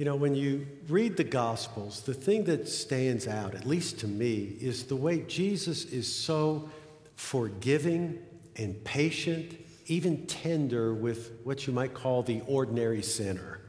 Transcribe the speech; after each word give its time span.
You 0.00 0.06
know, 0.06 0.16
when 0.16 0.34
you 0.34 0.66
read 0.88 1.18
the 1.18 1.24
Gospels, 1.24 2.00
the 2.00 2.14
thing 2.14 2.44
that 2.44 2.66
stands 2.66 3.28
out, 3.28 3.54
at 3.54 3.66
least 3.66 3.98
to 3.98 4.08
me, 4.08 4.56
is 4.58 4.84
the 4.84 4.96
way 4.96 5.20
Jesus 5.28 5.84
is 5.84 6.10
so 6.10 6.70
forgiving 7.16 8.18
and 8.56 8.82
patient, 8.82 9.58
even 9.88 10.24
tender 10.24 10.94
with 10.94 11.38
what 11.44 11.66
you 11.66 11.74
might 11.74 11.92
call 11.92 12.22
the 12.22 12.40
ordinary 12.46 13.02
sinner. 13.02 13.60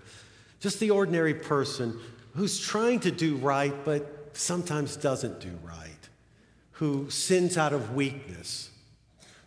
Just 0.62 0.79
the 0.79 0.91
ordinary 0.91 1.33
person 1.33 2.00
who's 2.34 2.57
trying 2.57 3.02
to 3.02 3.11
do 3.11 3.36
right, 3.36 3.75
but 3.84 4.29
sometimes 4.32 4.95
doesn't 4.95 5.41
do 5.41 5.59
right, 5.61 6.07
who 6.71 7.09
sins 7.09 7.57
out 7.57 7.73
of 7.73 7.93
weakness, 7.93 8.70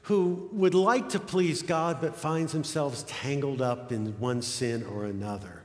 who 0.02 0.50
would 0.52 0.74
like 0.74 1.08
to 1.08 1.18
please 1.18 1.62
God 1.62 2.02
but 2.02 2.14
finds 2.14 2.52
themselves 2.52 3.04
tangled 3.04 3.62
up 3.62 3.90
in 3.90 4.18
one 4.20 4.42
sin 4.42 4.84
or 4.84 5.06
another. 5.06 5.63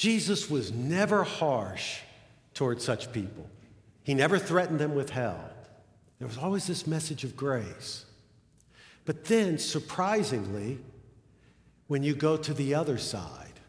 Jesus 0.00 0.48
was 0.48 0.72
never 0.72 1.24
harsh 1.24 1.98
toward 2.54 2.80
such 2.80 3.12
people. 3.12 3.46
He 4.02 4.14
never 4.14 4.38
threatened 4.38 4.78
them 4.78 4.94
with 4.94 5.10
hell. 5.10 5.50
There 6.18 6.26
was 6.26 6.38
always 6.38 6.66
this 6.66 6.86
message 6.86 7.22
of 7.22 7.36
grace. 7.36 8.06
But 9.04 9.26
then, 9.26 9.58
surprisingly, 9.58 10.78
when 11.86 12.02
you 12.02 12.14
go 12.14 12.38
to 12.38 12.54
the 12.54 12.74
other 12.74 12.96
side, 12.96 13.60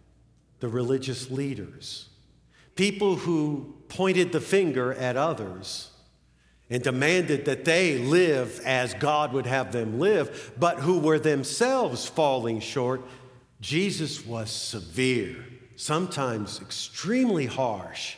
the 0.61 0.69
religious 0.69 1.29
leaders, 1.29 2.07
people 2.77 3.17
who 3.17 3.75
pointed 3.89 4.31
the 4.31 4.39
finger 4.39 4.93
at 4.93 5.17
others 5.17 5.91
and 6.69 6.81
demanded 6.81 7.43
that 7.43 7.65
they 7.65 7.97
live 7.97 8.61
as 8.63 8.93
God 8.93 9.33
would 9.33 9.47
have 9.47 9.73
them 9.73 9.99
live, 9.99 10.53
but 10.57 10.79
who 10.79 10.99
were 10.99 11.19
themselves 11.19 12.05
falling 12.05 12.61
short, 12.61 13.01
Jesus 13.59 14.25
was 14.25 14.49
severe 14.49 15.45
sometimes 15.75 16.61
extremely 16.61 17.45
harsh, 17.45 18.15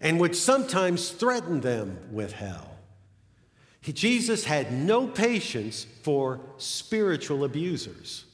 and 0.00 0.20
would 0.20 0.36
sometimes 0.36 1.10
threaten 1.10 1.60
them 1.60 1.98
with 2.10 2.32
hell. 2.32 2.76
He, 3.80 3.92
Jesus 3.92 4.44
had 4.44 4.72
no 4.72 5.06
patience 5.06 5.86
for 6.02 6.40
spiritual 6.56 7.44
abusers. 7.44 8.24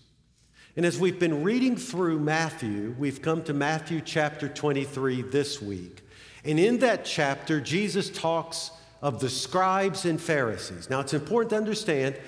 And 0.77 0.85
as 0.85 0.99
we've 0.99 1.21
been 1.21 1.45
reading 1.45 1.77
through 1.77 2.19
Matthew, 2.19 2.95
we've 2.99 3.23
come 3.23 3.45
to 3.45 3.55
Matthew 3.55 4.01
chapter 4.01 4.49
23 4.49 5.23
this 5.23 5.63
week. 5.63 6.03
And 6.45 6.59
in 6.59 6.79
that 6.81 7.05
chapter, 7.05 7.61
Jesus 7.61 8.11
talks 8.11 8.71
of 9.01 9.21
the 9.21 9.29
scribes 9.29 10.05
and 10.05 10.21
Pharisees. 10.21 10.91
Now, 10.91 11.01
it's 11.01 11.15
important 11.15 11.51
to 11.51 11.57
understand 11.57 12.19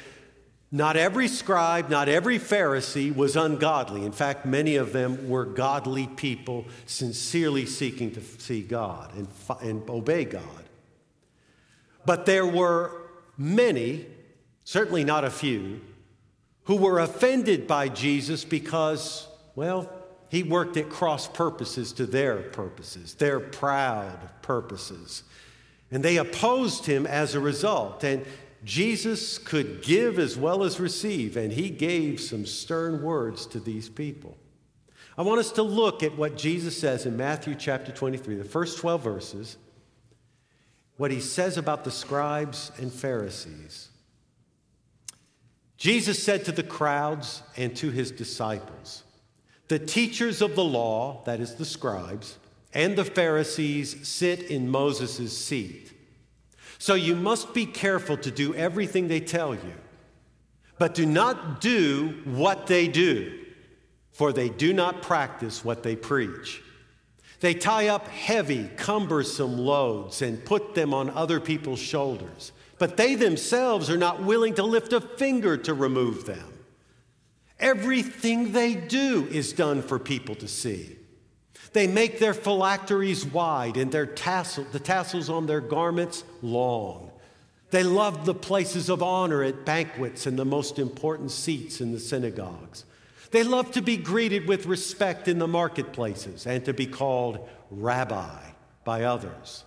not 0.72 0.96
every 0.96 1.28
scribe, 1.28 1.88
not 1.88 2.08
every 2.08 2.38
Pharisee 2.38 3.14
was 3.14 3.36
ungodly. 3.36 4.04
In 4.04 4.12
fact, 4.12 4.44
many 4.44 4.76
of 4.76 4.92
them 4.92 5.28
were 5.28 5.44
godly 5.44 6.08
people, 6.08 6.66
sincerely 6.86 7.66
seeking 7.66 8.10
to 8.12 8.20
see 8.20 8.62
God 8.62 9.14
and, 9.14 9.28
and 9.62 9.88
obey 9.88 10.24
God. 10.24 10.42
But 12.04 12.26
there 12.26 12.46
were 12.46 13.02
many, 13.38 14.06
certainly 14.64 15.04
not 15.04 15.24
a 15.24 15.30
few, 15.30 15.80
who 16.64 16.76
were 16.76 16.98
offended 16.98 17.68
by 17.68 17.88
Jesus 17.88 18.44
because, 18.44 19.28
well, 19.54 19.88
he 20.28 20.42
worked 20.42 20.76
at 20.76 20.88
cross 20.88 21.28
purposes 21.28 21.92
to 21.92 22.06
their 22.06 22.38
purposes, 22.38 23.14
their 23.14 23.38
proud 23.38 24.18
purposes. 24.42 25.22
And 25.92 26.04
they 26.04 26.16
opposed 26.16 26.86
him 26.86 27.06
as 27.06 27.36
a 27.36 27.40
result. 27.40 28.02
And 28.02 28.26
Jesus 28.66 29.38
could 29.38 29.80
give 29.80 30.18
as 30.18 30.36
well 30.36 30.64
as 30.64 30.80
receive, 30.80 31.36
and 31.36 31.52
he 31.52 31.70
gave 31.70 32.20
some 32.20 32.44
stern 32.44 33.00
words 33.00 33.46
to 33.46 33.60
these 33.60 33.88
people. 33.88 34.36
I 35.16 35.22
want 35.22 35.38
us 35.38 35.52
to 35.52 35.62
look 35.62 36.02
at 36.02 36.18
what 36.18 36.36
Jesus 36.36 36.76
says 36.76 37.06
in 37.06 37.16
Matthew 37.16 37.54
chapter 37.54 37.92
23, 37.92 38.34
the 38.34 38.44
first 38.44 38.78
12 38.78 39.04
verses, 39.04 39.56
what 40.96 41.12
he 41.12 41.20
says 41.20 41.56
about 41.56 41.84
the 41.84 41.92
scribes 41.92 42.72
and 42.78 42.92
Pharisees. 42.92 43.88
Jesus 45.76 46.20
said 46.20 46.44
to 46.46 46.52
the 46.52 46.64
crowds 46.64 47.44
and 47.56 47.74
to 47.76 47.90
his 47.90 48.10
disciples, 48.10 49.04
The 49.68 49.78
teachers 49.78 50.42
of 50.42 50.56
the 50.56 50.64
law, 50.64 51.22
that 51.24 51.38
is 51.38 51.54
the 51.54 51.64
scribes, 51.64 52.36
and 52.74 52.96
the 52.96 53.04
Pharisees 53.04 54.08
sit 54.08 54.42
in 54.50 54.68
Moses' 54.68 55.38
seat. 55.38 55.92
So 56.78 56.94
you 56.94 57.14
must 57.14 57.54
be 57.54 57.66
careful 57.66 58.16
to 58.18 58.30
do 58.30 58.54
everything 58.54 59.08
they 59.08 59.20
tell 59.20 59.54
you. 59.54 59.74
But 60.78 60.94
do 60.94 61.06
not 61.06 61.60
do 61.60 62.20
what 62.24 62.66
they 62.66 62.86
do, 62.86 63.44
for 64.12 64.32
they 64.32 64.48
do 64.48 64.72
not 64.72 65.02
practice 65.02 65.64
what 65.64 65.82
they 65.82 65.96
preach. 65.96 66.62
They 67.40 67.54
tie 67.54 67.88
up 67.88 68.08
heavy, 68.08 68.68
cumbersome 68.76 69.58
loads 69.58 70.22
and 70.22 70.44
put 70.44 70.74
them 70.74 70.94
on 70.94 71.10
other 71.10 71.40
people's 71.40 71.80
shoulders, 71.80 72.52
but 72.78 72.96
they 72.96 73.14
themselves 73.14 73.90
are 73.90 73.98
not 73.98 74.22
willing 74.22 74.54
to 74.54 74.62
lift 74.62 74.92
a 74.92 75.00
finger 75.00 75.56
to 75.58 75.74
remove 75.74 76.24
them. 76.24 76.52
Everything 77.58 78.52
they 78.52 78.74
do 78.74 79.26
is 79.30 79.52
done 79.52 79.82
for 79.82 79.98
people 79.98 80.34
to 80.36 80.48
see. 80.48 80.95
They 81.76 81.86
make 81.86 82.18
their 82.18 82.32
phylacteries 82.32 83.26
wide 83.26 83.76
and 83.76 83.92
their 83.92 84.06
tassel, 84.06 84.64
the 84.72 84.80
tassels 84.80 85.28
on 85.28 85.44
their 85.44 85.60
garments 85.60 86.24
long. 86.40 87.10
They 87.68 87.82
love 87.82 88.24
the 88.24 88.32
places 88.32 88.88
of 88.88 89.02
honor 89.02 89.42
at 89.42 89.66
banquets 89.66 90.24
and 90.24 90.38
the 90.38 90.46
most 90.46 90.78
important 90.78 91.32
seats 91.32 91.82
in 91.82 91.92
the 91.92 92.00
synagogues. 92.00 92.86
They 93.30 93.42
love 93.42 93.72
to 93.72 93.82
be 93.82 93.98
greeted 93.98 94.48
with 94.48 94.64
respect 94.64 95.28
in 95.28 95.38
the 95.38 95.46
marketplaces 95.46 96.46
and 96.46 96.64
to 96.64 96.72
be 96.72 96.86
called 96.86 97.46
rabbi 97.70 98.40
by 98.84 99.04
others. 99.04 99.62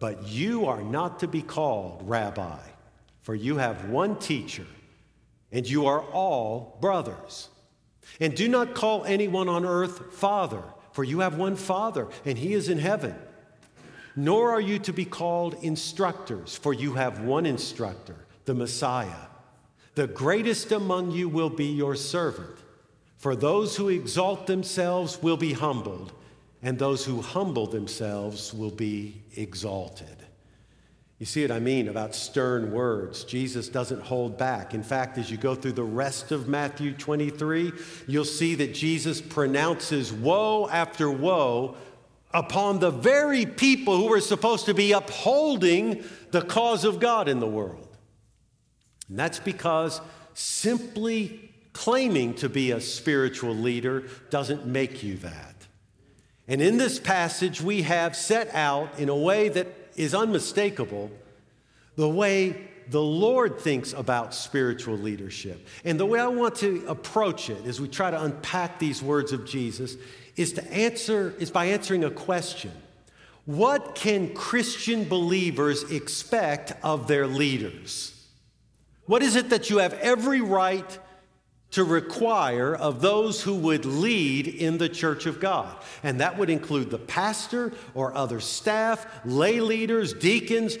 But 0.00 0.26
you 0.26 0.66
are 0.66 0.82
not 0.82 1.20
to 1.20 1.28
be 1.28 1.42
called 1.42 2.02
rabbi, 2.08 2.58
for 3.22 3.36
you 3.36 3.58
have 3.58 3.88
one 3.88 4.18
teacher, 4.18 4.66
and 5.52 5.64
you 5.64 5.86
are 5.86 6.00
all 6.00 6.76
brothers. 6.80 7.50
And 8.18 8.34
do 8.34 8.48
not 8.48 8.74
call 8.74 9.04
anyone 9.04 9.48
on 9.48 9.64
earth 9.64 10.12
father 10.12 10.64
for 10.94 11.02
you 11.02 11.18
have 11.18 11.36
one 11.36 11.56
Father, 11.56 12.06
and 12.24 12.38
He 12.38 12.54
is 12.54 12.68
in 12.68 12.78
heaven. 12.78 13.16
Nor 14.14 14.52
are 14.52 14.60
you 14.60 14.78
to 14.78 14.92
be 14.92 15.04
called 15.04 15.56
instructors, 15.60 16.56
for 16.56 16.72
you 16.72 16.94
have 16.94 17.18
one 17.18 17.46
instructor, 17.46 18.14
the 18.44 18.54
Messiah. 18.54 19.26
The 19.96 20.06
greatest 20.06 20.70
among 20.70 21.10
you 21.10 21.28
will 21.28 21.50
be 21.50 21.64
your 21.64 21.96
servant. 21.96 22.56
For 23.16 23.34
those 23.34 23.76
who 23.76 23.88
exalt 23.88 24.46
themselves 24.46 25.20
will 25.20 25.36
be 25.36 25.52
humbled, 25.52 26.12
and 26.62 26.78
those 26.78 27.04
who 27.04 27.20
humble 27.22 27.66
themselves 27.66 28.54
will 28.54 28.70
be 28.70 29.20
exalted. 29.34 30.24
You 31.18 31.26
see 31.26 31.42
what 31.42 31.52
I 31.52 31.60
mean 31.60 31.88
about 31.88 32.14
stern 32.14 32.72
words. 32.72 33.24
Jesus 33.24 33.68
doesn't 33.68 34.02
hold 34.02 34.36
back. 34.36 34.74
In 34.74 34.82
fact, 34.82 35.16
as 35.16 35.30
you 35.30 35.36
go 35.36 35.54
through 35.54 35.72
the 35.72 35.84
rest 35.84 36.32
of 36.32 36.48
Matthew 36.48 36.92
23, 36.92 37.72
you'll 38.08 38.24
see 38.24 38.56
that 38.56 38.74
Jesus 38.74 39.20
pronounces 39.20 40.12
woe 40.12 40.68
after 40.68 41.08
woe 41.10 41.76
upon 42.32 42.80
the 42.80 42.90
very 42.90 43.46
people 43.46 43.96
who 43.96 44.12
are 44.12 44.20
supposed 44.20 44.66
to 44.66 44.74
be 44.74 44.90
upholding 44.90 46.02
the 46.32 46.42
cause 46.42 46.84
of 46.84 46.98
God 46.98 47.28
in 47.28 47.38
the 47.38 47.46
world. 47.46 47.96
And 49.08 49.16
that's 49.16 49.38
because 49.38 50.00
simply 50.34 51.52
claiming 51.72 52.34
to 52.34 52.48
be 52.48 52.72
a 52.72 52.80
spiritual 52.80 53.54
leader 53.54 54.08
doesn't 54.30 54.66
make 54.66 55.04
you 55.04 55.16
that. 55.18 55.54
And 56.48 56.60
in 56.60 56.76
this 56.76 56.98
passage, 56.98 57.62
we 57.62 57.82
have 57.82 58.16
set 58.16 58.52
out 58.52 58.98
in 58.98 59.08
a 59.08 59.16
way 59.16 59.48
that 59.50 59.83
is 59.96 60.14
unmistakable 60.14 61.10
the 61.96 62.08
way 62.08 62.68
the 62.88 63.02
Lord 63.02 63.58
thinks 63.58 63.92
about 63.92 64.34
spiritual 64.34 64.96
leadership. 64.96 65.66
And 65.84 65.98
the 65.98 66.06
way 66.06 66.20
I 66.20 66.26
want 66.26 66.56
to 66.56 66.84
approach 66.86 67.48
it 67.48 67.64
as 67.66 67.80
we 67.80 67.88
try 67.88 68.10
to 68.10 68.22
unpack 68.22 68.78
these 68.78 69.02
words 69.02 69.32
of 69.32 69.46
Jesus 69.46 69.96
is 70.36 70.52
to 70.54 70.72
answer 70.72 71.34
is 71.38 71.50
by 71.50 71.66
answering 71.66 72.04
a 72.04 72.10
question. 72.10 72.72
What 73.46 73.94
can 73.94 74.34
Christian 74.34 75.04
believers 75.04 75.90
expect 75.90 76.72
of 76.82 77.08
their 77.08 77.26
leaders? 77.26 78.10
What 79.06 79.22
is 79.22 79.36
it 79.36 79.50
that 79.50 79.68
you 79.68 79.78
have 79.78 79.92
every 79.94 80.40
right 80.40 80.98
to 81.74 81.82
require 81.82 82.72
of 82.72 83.00
those 83.00 83.42
who 83.42 83.52
would 83.52 83.84
lead 83.84 84.46
in 84.46 84.78
the 84.78 84.88
church 84.88 85.26
of 85.26 85.40
God. 85.40 85.76
And 86.04 86.20
that 86.20 86.38
would 86.38 86.48
include 86.48 86.88
the 86.88 86.98
pastor 86.98 87.72
or 87.94 88.16
other 88.16 88.38
staff, 88.38 89.04
lay 89.24 89.58
leaders, 89.58 90.14
deacons, 90.14 90.78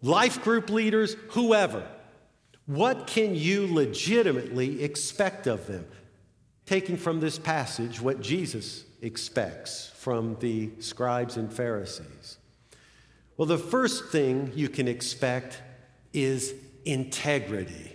life 0.00 0.42
group 0.42 0.70
leaders, 0.70 1.16
whoever. 1.32 1.86
What 2.64 3.06
can 3.06 3.34
you 3.34 3.66
legitimately 3.74 4.82
expect 4.82 5.46
of 5.46 5.66
them? 5.66 5.86
Taking 6.64 6.96
from 6.96 7.20
this 7.20 7.38
passage 7.38 8.00
what 8.00 8.22
Jesus 8.22 8.86
expects 9.02 9.92
from 9.96 10.38
the 10.40 10.70
scribes 10.78 11.36
and 11.36 11.52
Pharisees. 11.52 12.38
Well, 13.36 13.44
the 13.44 13.58
first 13.58 14.06
thing 14.06 14.50
you 14.54 14.70
can 14.70 14.88
expect 14.88 15.60
is 16.14 16.54
integrity. 16.86 17.93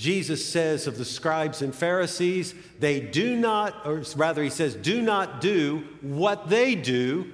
Jesus 0.00 0.42
says 0.42 0.86
of 0.86 0.96
the 0.96 1.04
scribes 1.04 1.60
and 1.60 1.74
Pharisees, 1.74 2.54
they 2.78 3.00
do 3.00 3.36
not, 3.36 3.86
or 3.86 4.02
rather, 4.16 4.42
he 4.42 4.48
says, 4.48 4.74
do 4.74 5.02
not 5.02 5.42
do 5.42 5.84
what 6.00 6.48
they 6.48 6.74
do, 6.74 7.30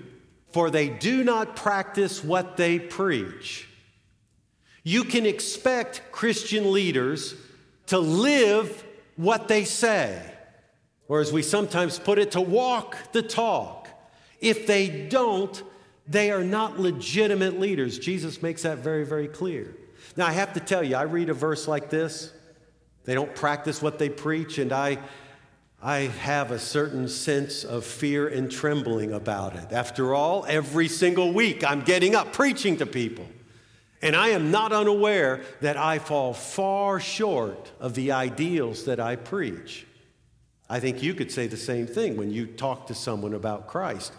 for 0.51 0.69
they 0.69 0.89
do 0.89 1.23
not 1.23 1.55
practice 1.55 2.25
what 2.25 2.57
they 2.57 2.81
preach. 2.81 3.69
You 4.83 5.05
can 5.05 5.27
expect 5.27 6.11
Christian 6.11 6.73
leaders 6.73 7.37
to 7.87 8.01
live 8.01 8.85
what 9.15 9.47
they 9.47 9.63
say, 9.63 10.21
or 11.07 11.21
as 11.21 11.33
we 11.33 11.43
sometimes 11.43 12.01
put 12.01 12.19
it, 12.19 12.33
to 12.33 12.41
walk 12.41 12.97
the 13.13 13.23
talk. 13.23 13.89
If 14.41 14.67
they 14.67 15.07
don't, 15.07 15.63
they 16.09 16.33
are 16.33 16.43
not 16.43 16.81
legitimate 16.81 17.61
leaders. 17.61 18.01
Jesus 18.01 18.43
makes 18.43 18.63
that 18.63 18.79
very, 18.79 19.07
very 19.07 19.29
clear. 19.29 19.77
Now, 20.17 20.27
I 20.27 20.33
have 20.33 20.53
to 20.55 20.61
tell 20.61 20.83
you, 20.83 20.97
I 20.97 21.03
read 21.03 21.29
a 21.29 21.35
verse 21.35 21.69
like 21.69 21.91
this 21.91 22.33
they 23.07 23.15
don't 23.15 23.35
practice 23.35 23.81
what 23.81 23.99
they 23.99 24.11
preach, 24.11 24.59
and 24.59 24.73
I, 24.73 24.99
I 25.81 26.01
have 26.01 26.51
a 26.51 26.59
certain 26.59 27.09
sense 27.09 27.65
of 27.65 27.85
fear 27.85 28.29
and 28.29 28.51
trembling 28.51 29.13
about 29.13 29.55
it. 29.55 29.73
After 29.73 30.15
all, 30.15 30.45
every 30.49 30.89
single 30.89 31.33
week 31.33 31.65
I'm 31.65 31.83
getting 31.83 32.15
up 32.15 32.33
preaching 32.33 32.77
to 32.79 32.87
people. 32.87 33.27
And 34.03 34.15
I 34.15 34.29
am 34.29 34.51
not 34.51 34.73
unaware 34.73 35.41
that 35.63 35.77
I 35.77 35.99
fall 35.99 36.35
far 36.35 37.01
short 37.01 37.73
of 37.81 37.95
the 37.95 38.13
ideals 38.13 38.85
that 38.85 39.01
I 39.01 39.17
preach. 39.17 39.87
I 40.69 40.81
think 40.81 41.03
you 41.03 41.15
could 41.15 41.31
say 41.31 41.47
the 41.47 41.57
same 41.57 41.87
thing 41.87 42.17
when 42.17 42.31
you 42.31 42.47
talk 42.47 42.89
to 42.89 42.95
someone 42.95 43.35
about 43.35 43.69
Christ. 43.69 44.13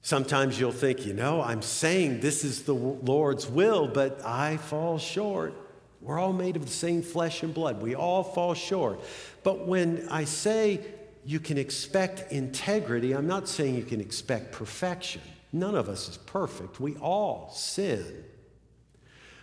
Sometimes 0.00 0.58
you'll 0.58 0.70
think, 0.70 1.04
you 1.04 1.12
know, 1.12 1.42
I'm 1.42 1.62
saying 1.62 2.20
this 2.20 2.44
is 2.44 2.62
the 2.62 2.74
Lord's 2.74 3.48
will, 3.48 3.88
but 3.88 4.24
I 4.24 4.56
fall 4.56 4.98
short. 4.98 5.52
We're 6.00 6.18
all 6.18 6.32
made 6.32 6.56
of 6.56 6.64
the 6.64 6.70
same 6.70 7.02
flesh 7.02 7.42
and 7.42 7.52
blood. 7.52 7.82
We 7.82 7.94
all 7.94 8.22
fall 8.22 8.54
short. 8.54 9.00
But 9.42 9.66
when 9.66 10.06
I 10.10 10.24
say 10.24 10.80
you 11.24 11.40
can 11.40 11.58
expect 11.58 12.30
integrity, 12.32 13.12
I'm 13.12 13.26
not 13.26 13.48
saying 13.48 13.74
you 13.74 13.84
can 13.84 14.00
expect 14.00 14.52
perfection. 14.52 15.22
None 15.52 15.74
of 15.74 15.88
us 15.88 16.08
is 16.08 16.16
perfect. 16.18 16.78
We 16.80 16.96
all 16.96 17.50
sin. 17.54 18.24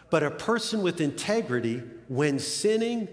But 0.10 0.24
a 0.24 0.32
person 0.32 0.84
with 0.84 1.02
integrity, 1.02 1.82
when 2.08 2.40
sinning, 2.40 3.08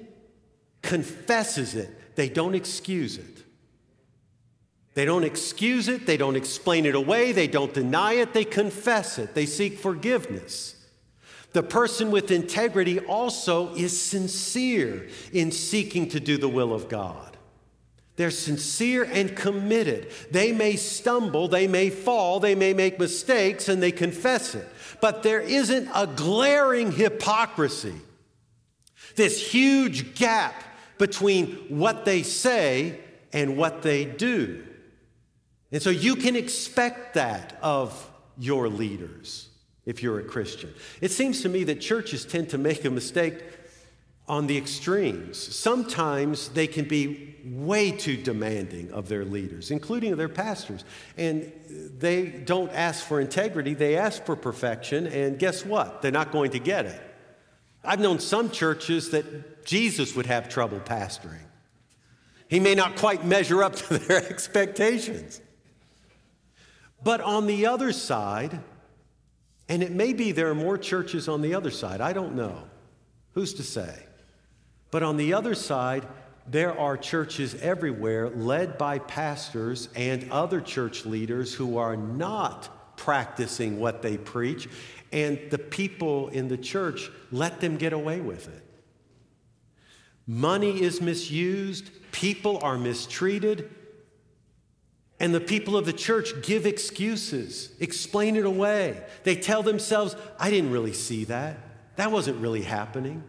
confesses 0.82 1.74
it. 1.74 2.16
They 2.16 2.28
don't 2.28 2.54
excuse 2.54 3.16
it. 3.16 3.44
They 4.94 5.04
don't 5.04 5.24
excuse 5.24 5.88
it. 5.88 6.04
They 6.04 6.16
don't 6.16 6.36
explain 6.36 6.84
it 6.84 6.94
away. 6.94 7.32
They 7.32 7.46
don't 7.46 7.72
deny 7.72 8.14
it. 8.14 8.34
They 8.34 8.44
confess 8.44 9.18
it. 9.18 9.34
They 9.34 9.46
seek 9.46 9.78
forgiveness. 9.78 10.76
The 11.52 11.62
person 11.62 12.10
with 12.10 12.30
integrity 12.30 13.00
also 13.00 13.74
is 13.74 14.00
sincere 14.00 15.08
in 15.32 15.50
seeking 15.50 16.08
to 16.10 16.20
do 16.20 16.38
the 16.38 16.48
will 16.48 16.72
of 16.72 16.88
God. 16.88 17.36
They're 18.16 18.30
sincere 18.30 19.04
and 19.04 19.34
committed. 19.34 20.12
They 20.30 20.52
may 20.52 20.76
stumble, 20.76 21.48
they 21.48 21.66
may 21.66 21.90
fall, 21.90 22.38
they 22.38 22.54
may 22.54 22.74
make 22.74 23.00
mistakes, 23.00 23.68
and 23.68 23.82
they 23.82 23.92
confess 23.92 24.54
it. 24.54 24.68
But 25.00 25.22
there 25.22 25.40
isn't 25.40 25.88
a 25.94 26.06
glaring 26.06 26.92
hypocrisy, 26.92 27.94
this 29.16 29.50
huge 29.50 30.14
gap 30.14 30.62
between 30.98 31.54
what 31.68 32.04
they 32.04 32.22
say 32.22 33.00
and 33.32 33.56
what 33.56 33.82
they 33.82 34.04
do. 34.04 34.66
And 35.72 35.80
so 35.80 35.90
you 35.90 36.14
can 36.14 36.36
expect 36.36 37.14
that 37.14 37.58
of 37.62 38.10
your 38.38 38.68
leaders 38.68 39.49
if 39.90 40.04
you're 40.04 40.20
a 40.20 40.24
Christian. 40.24 40.72
It 41.00 41.10
seems 41.10 41.42
to 41.42 41.48
me 41.48 41.64
that 41.64 41.80
churches 41.80 42.24
tend 42.24 42.50
to 42.50 42.58
make 42.58 42.84
a 42.84 42.90
mistake 42.90 43.42
on 44.28 44.46
the 44.46 44.56
extremes. 44.56 45.36
Sometimes 45.36 46.50
they 46.50 46.68
can 46.68 46.84
be 46.84 47.34
way 47.44 47.90
too 47.90 48.16
demanding 48.16 48.92
of 48.92 49.08
their 49.08 49.24
leaders, 49.24 49.72
including 49.72 50.14
their 50.16 50.28
pastors. 50.28 50.84
And 51.16 51.52
they 51.68 52.26
don't 52.26 52.70
ask 52.70 53.04
for 53.04 53.20
integrity, 53.20 53.74
they 53.74 53.96
ask 53.96 54.24
for 54.24 54.36
perfection. 54.36 55.08
And 55.08 55.36
guess 55.36 55.66
what? 55.66 56.02
They're 56.02 56.12
not 56.12 56.30
going 56.30 56.52
to 56.52 56.60
get 56.60 56.86
it. 56.86 57.02
I've 57.82 57.98
known 57.98 58.20
some 58.20 58.50
churches 58.50 59.10
that 59.10 59.64
Jesus 59.64 60.14
would 60.14 60.26
have 60.26 60.48
trouble 60.48 60.78
pastoring. 60.78 61.42
He 62.46 62.60
may 62.60 62.76
not 62.76 62.94
quite 62.94 63.24
measure 63.24 63.64
up 63.64 63.74
to 63.88 63.98
their 63.98 64.24
expectations. 64.30 65.40
But 67.02 67.20
on 67.20 67.48
the 67.48 67.66
other 67.66 67.90
side, 67.90 68.60
and 69.70 69.84
it 69.84 69.92
may 69.92 70.12
be 70.12 70.32
there 70.32 70.50
are 70.50 70.54
more 70.54 70.76
churches 70.76 71.28
on 71.28 71.42
the 71.42 71.54
other 71.54 71.70
side. 71.70 72.00
I 72.00 72.12
don't 72.12 72.34
know. 72.34 72.64
Who's 73.34 73.54
to 73.54 73.62
say? 73.62 74.02
But 74.90 75.04
on 75.04 75.16
the 75.16 75.32
other 75.32 75.54
side, 75.54 76.08
there 76.48 76.76
are 76.76 76.96
churches 76.96 77.54
everywhere 77.54 78.28
led 78.30 78.76
by 78.76 78.98
pastors 78.98 79.88
and 79.94 80.30
other 80.32 80.60
church 80.60 81.06
leaders 81.06 81.54
who 81.54 81.78
are 81.78 81.96
not 81.96 82.96
practicing 82.96 83.78
what 83.78 84.02
they 84.02 84.18
preach, 84.18 84.68
and 85.12 85.38
the 85.50 85.58
people 85.58 86.28
in 86.28 86.48
the 86.48 86.58
church 86.58 87.08
let 87.30 87.60
them 87.60 87.76
get 87.76 87.92
away 87.92 88.20
with 88.20 88.48
it. 88.48 88.64
Money 90.26 90.82
is 90.82 91.00
misused, 91.00 91.90
people 92.10 92.58
are 92.62 92.76
mistreated, 92.76 93.70
and 95.20 95.34
the 95.34 95.40
people 95.40 95.76
of 95.76 95.84
the 95.84 95.92
church 95.92 96.32
give 96.42 96.66
excuses, 96.66 97.70
explain 97.78 98.36
it 98.36 98.46
away. 98.46 99.00
They 99.22 99.36
tell 99.36 99.62
themselves, 99.62 100.16
I 100.38 100.50
didn't 100.50 100.72
really 100.72 100.94
see 100.94 101.24
that. 101.24 101.58
That 101.96 102.10
wasn't 102.10 102.40
really 102.40 102.62
happening. 102.62 103.22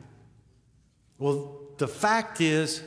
Well, 1.19 1.59
the 1.77 1.89
fact 1.89 2.39
is, 2.39 2.81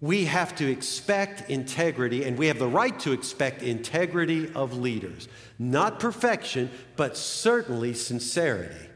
we 0.00 0.24
have 0.26 0.54
to 0.56 0.70
expect 0.70 1.50
integrity, 1.50 2.24
and 2.24 2.38
we 2.38 2.46
have 2.46 2.58
the 2.60 2.68
right 2.68 2.98
to 3.00 3.12
expect 3.12 3.62
integrity 3.62 4.52
of 4.54 4.76
leaders. 4.76 5.28
Not 5.58 5.98
perfection, 5.98 6.70
but 6.96 7.16
certainly 7.16 7.92
sincerity. 7.94 8.88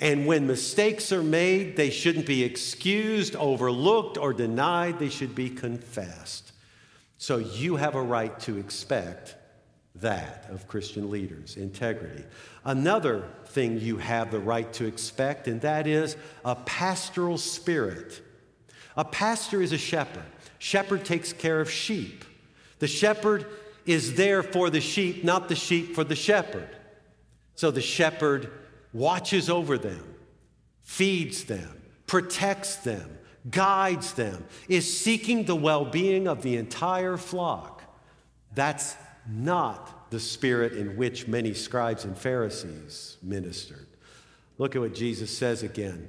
And 0.00 0.26
when 0.26 0.46
mistakes 0.46 1.12
are 1.12 1.22
made, 1.22 1.76
they 1.76 1.90
shouldn't 1.90 2.26
be 2.26 2.44
excused, 2.44 3.36
overlooked, 3.36 4.16
or 4.16 4.32
denied. 4.32 4.98
They 4.98 5.08
should 5.08 5.34
be 5.34 5.50
confessed. 5.50 6.47
So 7.18 7.38
you 7.38 7.76
have 7.76 7.96
a 7.96 8.02
right 8.02 8.38
to 8.40 8.58
expect 8.58 9.34
that 9.96 10.46
of 10.50 10.68
Christian 10.68 11.10
leaders 11.10 11.56
integrity. 11.56 12.24
Another 12.64 13.28
thing 13.46 13.80
you 13.80 13.96
have 13.98 14.30
the 14.30 14.38
right 14.38 14.72
to 14.74 14.86
expect, 14.86 15.48
and 15.48 15.60
that 15.62 15.86
is 15.86 16.16
a 16.44 16.54
pastoral 16.54 17.36
spirit. 17.36 18.22
A 18.96 19.04
pastor 19.04 19.60
is 19.60 19.72
a 19.72 19.78
shepherd. 19.78 20.24
Shepherd 20.58 21.04
takes 21.04 21.32
care 21.32 21.60
of 21.60 21.70
sheep. 21.70 22.24
The 22.78 22.86
shepherd 22.86 23.46
is 23.84 24.14
there 24.14 24.42
for 24.42 24.70
the 24.70 24.80
sheep, 24.80 25.24
not 25.24 25.48
the 25.48 25.56
sheep 25.56 25.94
for 25.94 26.04
the 26.04 26.16
shepherd. 26.16 26.68
So 27.56 27.72
the 27.72 27.80
shepherd 27.80 28.52
watches 28.92 29.50
over 29.50 29.78
them, 29.78 30.14
feeds 30.82 31.44
them, 31.44 31.82
protects 32.06 32.76
them, 32.76 33.17
guides 33.50 34.12
them, 34.14 34.44
is 34.68 34.98
seeking 34.98 35.44
the 35.44 35.56
well 35.56 35.84
being 35.84 36.28
of 36.28 36.42
the 36.42 36.56
entire 36.56 37.16
flock. 37.16 37.82
That's 38.54 38.96
not 39.28 40.10
the 40.10 40.20
spirit 40.20 40.72
in 40.72 40.96
which 40.96 41.28
many 41.28 41.54
scribes 41.54 42.04
and 42.04 42.16
Pharisees 42.16 43.18
ministered. 43.22 43.86
Look 44.56 44.74
at 44.74 44.82
what 44.82 44.94
Jesus 44.94 45.36
says 45.36 45.62
again. 45.62 46.08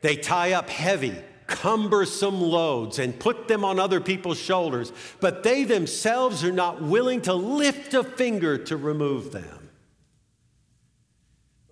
They 0.00 0.16
tie 0.16 0.52
up 0.52 0.68
heavy, 0.68 1.16
cumbersome 1.46 2.40
loads 2.40 2.98
and 2.98 3.18
put 3.18 3.48
them 3.48 3.64
on 3.64 3.80
other 3.80 4.00
people's 4.00 4.38
shoulders, 4.38 4.92
but 5.18 5.42
they 5.42 5.64
themselves 5.64 6.44
are 6.44 6.52
not 6.52 6.82
willing 6.82 7.22
to 7.22 7.34
lift 7.34 7.94
a 7.94 8.04
finger 8.04 8.58
to 8.58 8.76
remove 8.76 9.32
them. 9.32 9.57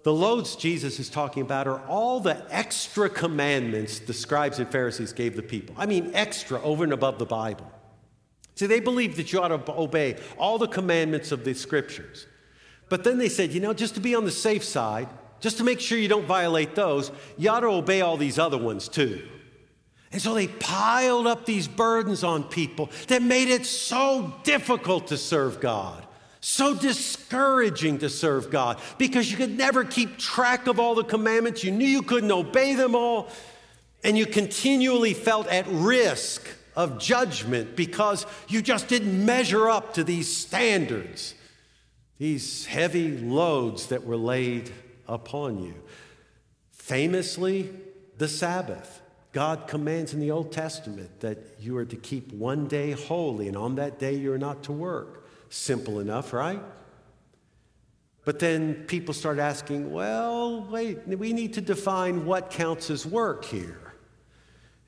The 0.06 0.14
loads 0.14 0.54
Jesus 0.54 1.00
is 1.00 1.08
talking 1.10 1.42
about 1.42 1.66
are 1.66 1.80
all 1.88 2.20
the 2.20 2.40
extra 2.54 3.10
commandments 3.10 3.98
the 3.98 4.14
scribes 4.14 4.60
and 4.60 4.70
Pharisees 4.70 5.12
gave 5.12 5.34
the 5.34 5.42
people. 5.42 5.74
I 5.76 5.86
mean, 5.86 6.12
extra 6.14 6.62
over 6.62 6.84
and 6.84 6.92
above 6.92 7.18
the 7.18 7.26
Bible. 7.26 7.68
See, 8.54 8.66
they 8.66 8.78
believed 8.78 9.16
that 9.16 9.32
you 9.32 9.40
ought 9.40 9.48
to 9.48 9.72
obey 9.72 10.14
all 10.38 10.58
the 10.58 10.68
commandments 10.68 11.32
of 11.32 11.42
the 11.42 11.54
scriptures. 11.54 12.28
But 12.88 13.02
then 13.02 13.18
they 13.18 13.28
said, 13.28 13.50
you 13.50 13.58
know, 13.58 13.74
just 13.74 13.96
to 13.96 14.00
be 14.00 14.14
on 14.14 14.24
the 14.24 14.30
safe 14.30 14.62
side, 14.62 15.08
just 15.40 15.58
to 15.58 15.64
make 15.64 15.80
sure 15.80 15.98
you 15.98 16.06
don't 16.06 16.24
violate 16.24 16.76
those, 16.76 17.10
you 17.36 17.50
ought 17.50 17.58
to 17.58 17.66
obey 17.66 18.00
all 18.00 18.16
these 18.16 18.38
other 18.38 18.58
ones 18.58 18.88
too. 18.88 19.26
And 20.12 20.22
so 20.22 20.34
they 20.34 20.46
piled 20.46 21.26
up 21.26 21.46
these 21.46 21.66
burdens 21.66 22.22
on 22.22 22.44
people 22.44 22.90
that 23.08 23.22
made 23.22 23.48
it 23.48 23.66
so 23.66 24.32
difficult 24.44 25.08
to 25.08 25.16
serve 25.16 25.58
God. 25.58 26.05
So 26.48 26.74
discouraging 26.74 27.98
to 27.98 28.08
serve 28.08 28.50
God 28.50 28.78
because 28.98 29.28
you 29.28 29.36
could 29.36 29.58
never 29.58 29.82
keep 29.82 30.16
track 30.16 30.68
of 30.68 30.78
all 30.78 30.94
the 30.94 31.02
commandments. 31.02 31.64
You 31.64 31.72
knew 31.72 31.88
you 31.88 32.02
couldn't 32.02 32.30
obey 32.30 32.74
them 32.74 32.94
all. 32.94 33.30
And 34.04 34.16
you 34.16 34.26
continually 34.26 35.12
felt 35.12 35.48
at 35.48 35.66
risk 35.66 36.46
of 36.76 37.00
judgment 37.00 37.74
because 37.74 38.26
you 38.46 38.62
just 38.62 38.86
didn't 38.86 39.26
measure 39.26 39.68
up 39.68 39.94
to 39.94 40.04
these 40.04 40.34
standards, 40.34 41.34
these 42.16 42.64
heavy 42.64 43.18
loads 43.18 43.88
that 43.88 44.06
were 44.06 44.16
laid 44.16 44.70
upon 45.08 45.60
you. 45.60 45.74
Famously, 46.70 47.74
the 48.18 48.28
Sabbath. 48.28 49.02
God 49.32 49.66
commands 49.66 50.14
in 50.14 50.20
the 50.20 50.30
Old 50.30 50.52
Testament 50.52 51.18
that 51.20 51.38
you 51.58 51.76
are 51.76 51.84
to 51.84 51.96
keep 51.96 52.32
one 52.32 52.68
day 52.68 52.92
holy, 52.92 53.48
and 53.48 53.56
on 53.56 53.74
that 53.74 53.98
day 53.98 54.14
you're 54.14 54.38
not 54.38 54.62
to 54.62 54.72
work. 54.72 55.25
Simple 55.48 56.00
enough, 56.00 56.32
right? 56.32 56.62
But 58.24 58.40
then 58.40 58.74
people 58.86 59.14
start 59.14 59.38
asking, 59.38 59.92
well, 59.92 60.62
wait, 60.64 61.06
we 61.06 61.32
need 61.32 61.54
to 61.54 61.60
define 61.60 62.26
what 62.26 62.50
counts 62.50 62.90
as 62.90 63.06
work 63.06 63.44
here. 63.44 63.86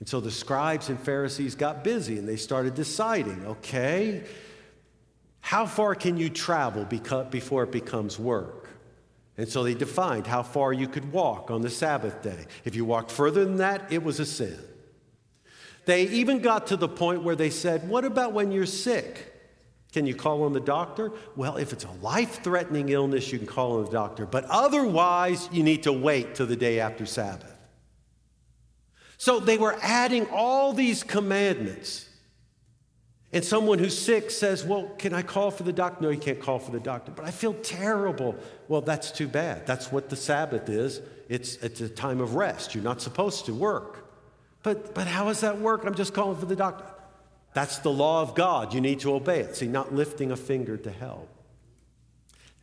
And 0.00 0.08
so 0.08 0.20
the 0.20 0.30
scribes 0.30 0.88
and 0.88 0.98
Pharisees 0.98 1.54
got 1.54 1.84
busy 1.84 2.18
and 2.18 2.28
they 2.28 2.36
started 2.36 2.74
deciding 2.74 3.44
okay, 3.46 4.24
how 5.40 5.66
far 5.66 5.94
can 5.94 6.16
you 6.16 6.28
travel 6.28 6.84
before 6.84 7.62
it 7.62 7.72
becomes 7.72 8.18
work? 8.18 8.68
And 9.36 9.48
so 9.48 9.62
they 9.62 9.74
defined 9.74 10.26
how 10.26 10.42
far 10.42 10.72
you 10.72 10.88
could 10.88 11.12
walk 11.12 11.50
on 11.50 11.62
the 11.62 11.70
Sabbath 11.70 12.22
day. 12.22 12.46
If 12.64 12.74
you 12.74 12.84
walked 12.84 13.12
further 13.12 13.44
than 13.44 13.56
that, 13.56 13.92
it 13.92 14.02
was 14.02 14.18
a 14.18 14.26
sin. 14.26 14.58
They 15.86 16.02
even 16.08 16.40
got 16.40 16.66
to 16.66 16.76
the 16.76 16.88
point 16.88 17.22
where 17.22 17.36
they 17.36 17.50
said, 17.50 17.88
What 17.88 18.04
about 18.04 18.32
when 18.32 18.50
you're 18.50 18.66
sick? 18.66 19.27
Can 19.92 20.06
you 20.06 20.14
call 20.14 20.42
on 20.42 20.52
the 20.52 20.60
doctor? 20.60 21.12
Well, 21.34 21.56
if 21.56 21.72
it's 21.72 21.84
a 21.84 21.90
life 22.02 22.42
threatening 22.42 22.90
illness, 22.90 23.32
you 23.32 23.38
can 23.38 23.46
call 23.46 23.78
on 23.78 23.86
the 23.86 23.90
doctor. 23.90 24.26
But 24.26 24.44
otherwise, 24.44 25.48
you 25.50 25.62
need 25.62 25.84
to 25.84 25.92
wait 25.92 26.34
till 26.34 26.46
the 26.46 26.56
day 26.56 26.80
after 26.80 27.06
Sabbath. 27.06 27.54
So 29.16 29.40
they 29.40 29.58
were 29.58 29.76
adding 29.82 30.26
all 30.30 30.72
these 30.72 31.02
commandments. 31.02 32.06
And 33.32 33.44
someone 33.44 33.78
who's 33.78 33.98
sick 33.98 34.30
says, 34.30 34.64
Well, 34.64 34.90
can 34.98 35.12
I 35.12 35.22
call 35.22 35.50
for 35.50 35.62
the 35.62 35.72
doctor? 35.72 36.04
No, 36.04 36.10
you 36.10 36.18
can't 36.18 36.40
call 36.40 36.58
for 36.58 36.70
the 36.70 36.80
doctor. 36.80 37.12
But 37.14 37.26
I 37.26 37.30
feel 37.30 37.54
terrible. 37.54 38.36
Well, 38.68 38.80
that's 38.80 39.10
too 39.10 39.28
bad. 39.28 39.66
That's 39.66 39.90
what 39.92 40.08
the 40.08 40.16
Sabbath 40.16 40.68
is. 40.68 41.00
It's, 41.28 41.56
it's 41.56 41.80
a 41.80 41.88
time 41.88 42.20
of 42.20 42.36
rest. 42.36 42.74
You're 42.74 42.84
not 42.84 43.02
supposed 43.02 43.46
to 43.46 43.54
work. 43.54 44.06
But, 44.62 44.94
but 44.94 45.06
how 45.06 45.26
does 45.26 45.40
that 45.40 45.58
work? 45.60 45.84
I'm 45.84 45.94
just 45.94 46.14
calling 46.14 46.38
for 46.38 46.46
the 46.46 46.56
doctor. 46.56 46.84
That's 47.54 47.78
the 47.78 47.90
law 47.90 48.22
of 48.22 48.34
God. 48.34 48.74
You 48.74 48.80
need 48.80 49.00
to 49.00 49.14
obey 49.14 49.40
it. 49.40 49.56
See, 49.56 49.66
not 49.66 49.94
lifting 49.94 50.30
a 50.30 50.36
finger 50.36 50.76
to 50.76 50.90
help. 50.90 51.28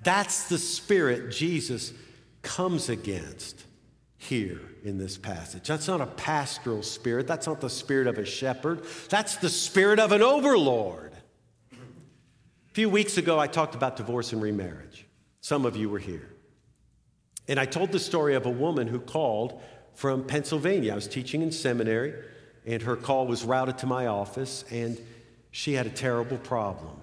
That's 0.04 0.48
the 0.48 0.58
spirit 0.58 1.32
Jesus 1.32 1.94
comes 2.42 2.90
against 2.90 3.64
here 4.18 4.62
in 4.84 4.98
this 4.98 5.18
passage. 5.18 5.68
That's 5.68 5.88
not 5.88 6.02
a 6.02 6.06
pastoral 6.06 6.84
spirit. 6.84 7.28
That's 7.28 7.48
not 7.48 7.62
the 7.62 7.70
spirit 7.70 8.08
of 8.08 8.18
a 8.18 8.26
shepherd. 8.26 8.86
That's 9.10 9.38
the 9.38 9.50
spirit 9.50 10.00
of 10.00 10.12
an 10.12 10.22
overlord. 10.22 11.14
A 11.72 12.74
few 12.74 12.90
weeks 12.90 13.18
ago, 13.18 13.40
I 13.40 13.48
talked 13.48 13.74
about 13.76 13.98
divorce 13.98 14.32
and 14.34 14.42
remarriage. 14.42 15.06
Some 15.42 15.66
of 15.66 15.76
you 15.76 15.90
were 15.90 16.00
here. 16.00 16.30
And 17.48 17.60
I 17.60 17.66
told 17.66 17.92
the 17.92 18.00
story 18.00 18.36
of 18.36 18.46
a 18.46 18.50
woman 18.52 18.88
who 18.88 19.00
called 19.00 19.62
from 19.94 20.24
Pennsylvania. 20.24 20.92
I 20.92 20.96
was 20.96 21.08
teaching 21.08 21.42
in 21.42 21.52
seminary, 21.52 22.14
and 22.66 22.82
her 22.82 22.96
call 22.96 23.28
was 23.28 23.44
routed 23.44 23.78
to 23.80 23.88
my 23.88 24.08
office, 24.08 24.66
and 24.72 25.00
she 25.52 25.74
had 25.74 25.86
a 25.86 25.92
terrible 25.92 26.38
problem. 26.38 27.02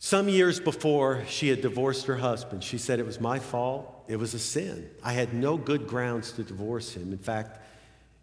Some 0.00 0.28
years 0.28 0.60
before 0.60 1.24
she 1.26 1.48
had 1.48 1.60
divorced 1.60 2.06
her 2.06 2.16
husband, 2.16 2.62
she 2.62 2.78
said 2.78 3.00
it 3.00 3.06
was 3.06 3.20
my 3.20 3.38
fault. 3.38 4.04
It 4.06 4.16
was 4.16 4.32
a 4.32 4.38
sin. 4.38 4.88
I 5.02 5.12
had 5.12 5.34
no 5.34 5.56
good 5.56 5.86
grounds 5.88 6.32
to 6.32 6.44
divorce 6.44 6.94
him. 6.94 7.12
In 7.12 7.18
fact, 7.18 7.60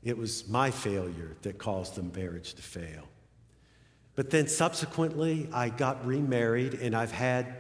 it 0.03 0.17
was 0.17 0.47
my 0.47 0.71
failure 0.71 1.35
that 1.41 1.57
caused 1.57 1.95
the 1.95 2.03
marriage 2.03 2.53
to 2.53 2.61
fail. 2.61 3.03
But 4.15 4.29
then 4.29 4.47
subsequently, 4.47 5.49
I 5.51 5.69
got 5.69 6.05
remarried 6.05 6.75
and 6.75 6.95
I've 6.95 7.11
had 7.11 7.55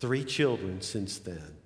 three 0.00 0.24
children 0.24 0.82
since 0.82 1.18
then. 1.18 1.56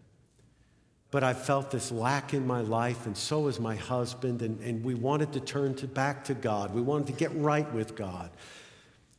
But 1.11 1.25
I 1.25 1.33
felt 1.33 1.71
this 1.71 1.91
lack 1.91 2.35
in 2.35 2.47
my 2.47 2.61
life, 2.61 3.07
and 3.07 3.17
so 3.17 3.41
was 3.41 3.59
my 3.59 3.77
husband, 3.77 4.43
and, 4.43 4.61
and 4.61 4.85
we 4.85 4.95
wanted 4.95 5.33
to 5.33 5.41
turn 5.41 5.75
to, 5.77 5.87
back 5.87 6.25
to 6.25 6.35
God. 6.35 6.75
We 6.75 6.83
wanted 6.83 7.07
to 7.07 7.13
get 7.15 7.35
right 7.35 7.71
with 7.73 7.97
God. 7.97 8.31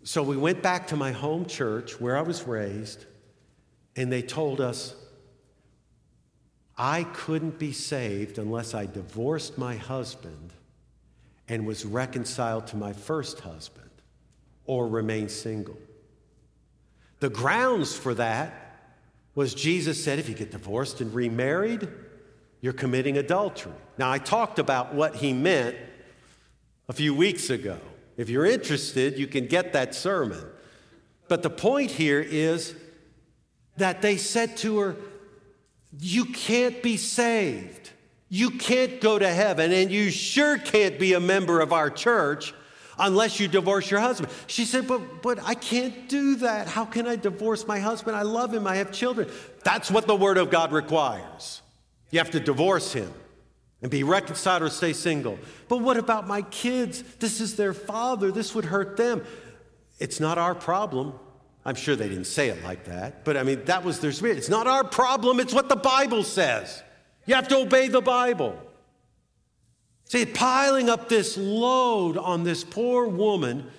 So 0.03 0.21
we 0.21 0.37
went 0.37 0.61
back 0.61 0.87
to 0.87 0.95
my 0.95 1.11
home 1.11 1.45
church 1.45 1.99
where 1.99 2.15
I 2.15 2.21
was 2.21 2.43
raised, 2.43 3.05
and 3.95 4.11
they 4.11 4.21
told 4.21 4.61
us 4.61 4.95
I 6.77 7.03
couldn't 7.03 7.59
be 7.59 7.73
saved 7.73 8.37
unless 8.37 8.73
I 8.73 8.85
divorced 8.85 9.57
my 9.57 9.75
husband 9.75 10.53
and 11.49 11.65
was 11.65 11.85
reconciled 11.85 12.67
to 12.67 12.77
my 12.77 12.93
first 12.93 13.41
husband 13.41 13.89
or 14.65 14.87
remained 14.87 15.31
single. 15.31 15.77
The 17.19 17.29
grounds 17.29 17.97
for 17.97 18.13
that 18.13 18.68
was 19.39 19.53
Jesus 19.53 20.03
said 20.03 20.19
if 20.19 20.27
you 20.27 20.35
get 20.35 20.51
divorced 20.51 20.99
and 20.99 21.13
remarried, 21.13 21.87
you're 22.59 22.73
committing 22.73 23.17
adultery. 23.17 23.71
Now, 23.97 24.11
I 24.11 24.17
talked 24.17 24.59
about 24.59 24.93
what 24.93 25.15
he 25.15 25.31
meant 25.31 25.77
a 26.89 26.93
few 26.93 27.15
weeks 27.15 27.49
ago. 27.49 27.79
If 28.17 28.29
you're 28.29 28.45
interested, 28.45 29.17
you 29.17 29.27
can 29.27 29.47
get 29.47 29.71
that 29.71 29.95
sermon. 29.95 30.43
But 31.29 31.41
the 31.41 31.49
point 31.49 31.89
here 31.89 32.19
is 32.19 32.75
that 33.77 34.01
they 34.01 34.17
said 34.17 34.57
to 34.57 34.79
her, 34.79 34.97
You 35.97 36.25
can't 36.25 36.83
be 36.83 36.97
saved. 36.97 37.91
You 38.27 38.51
can't 38.51 38.99
go 38.99 39.17
to 39.17 39.29
heaven, 39.29 39.71
and 39.71 39.89
you 39.89 40.09
sure 40.09 40.57
can't 40.57 40.99
be 40.99 41.13
a 41.13 41.21
member 41.21 41.61
of 41.61 41.71
our 41.71 41.89
church 41.89 42.53
unless 42.99 43.39
you 43.39 43.47
divorce 43.47 43.89
your 43.89 43.99
husband. 43.99 44.31
She 44.47 44.65
said, 44.65 44.87
but, 44.87 45.21
but 45.21 45.39
I 45.43 45.55
can't 45.55 46.09
do 46.09 46.35
that. 46.37 46.67
How 46.67 46.85
can 46.85 47.07
I 47.07 47.15
divorce 47.15 47.65
my 47.65 47.79
husband? 47.79 48.15
I 48.15 48.23
love 48.23 48.53
him, 48.53 48.67
I 48.67 48.75
have 48.75 48.91
children. 48.91 49.29
That's 49.63 49.89
what 49.89 50.07
the 50.07 50.15
Word 50.15 50.37
of 50.37 50.49
God 50.49 50.71
requires. 50.71 51.61
You 52.11 52.19
have 52.19 52.31
to 52.31 52.39
divorce 52.39 52.93
him 52.93 53.11
and 53.81 53.89
be 53.89 54.03
reconciled 54.03 54.63
or 54.63 54.69
stay 54.69 54.93
single. 54.93 55.39
But 55.67 55.77
what 55.77 55.97
about 55.97 56.27
my 56.27 56.41
kids? 56.41 57.03
This 57.19 57.39
is 57.39 57.55
their 57.55 57.73
father. 57.73 58.31
This 58.31 58.53
would 58.53 58.65
hurt 58.65 58.97
them. 58.97 59.23
It's 59.99 60.19
not 60.19 60.37
our 60.37 60.55
problem. 60.55 61.13
I'm 61.65 61.75
sure 61.75 61.95
they 61.95 62.09
didn't 62.09 62.25
say 62.25 62.49
it 62.49 62.63
like 62.63 62.85
that, 62.85 63.25
but 63.25 63.37
I 63.37 63.43
mean, 63.43 63.65
that 63.65 63.83
was 63.83 63.99
their 63.99 64.11
spirit. 64.11 64.37
It's 64.37 64.49
not 64.49 64.65
our 64.65 64.83
problem, 64.83 65.39
it's 65.39 65.53
what 65.53 65.69
the 65.69 65.75
Bible 65.75 66.23
says. 66.23 66.81
You 67.25 67.35
have 67.35 67.47
to 67.49 67.57
obey 67.57 67.89
the 67.89 68.01
Bible. 68.01 68.57
See, 70.09 70.25
piling 70.25 70.89
up 70.89 71.07
this 71.07 71.37
load 71.37 72.17
on 72.17 72.43
this 72.43 72.63
poor 72.63 73.07
woman, 73.07 73.69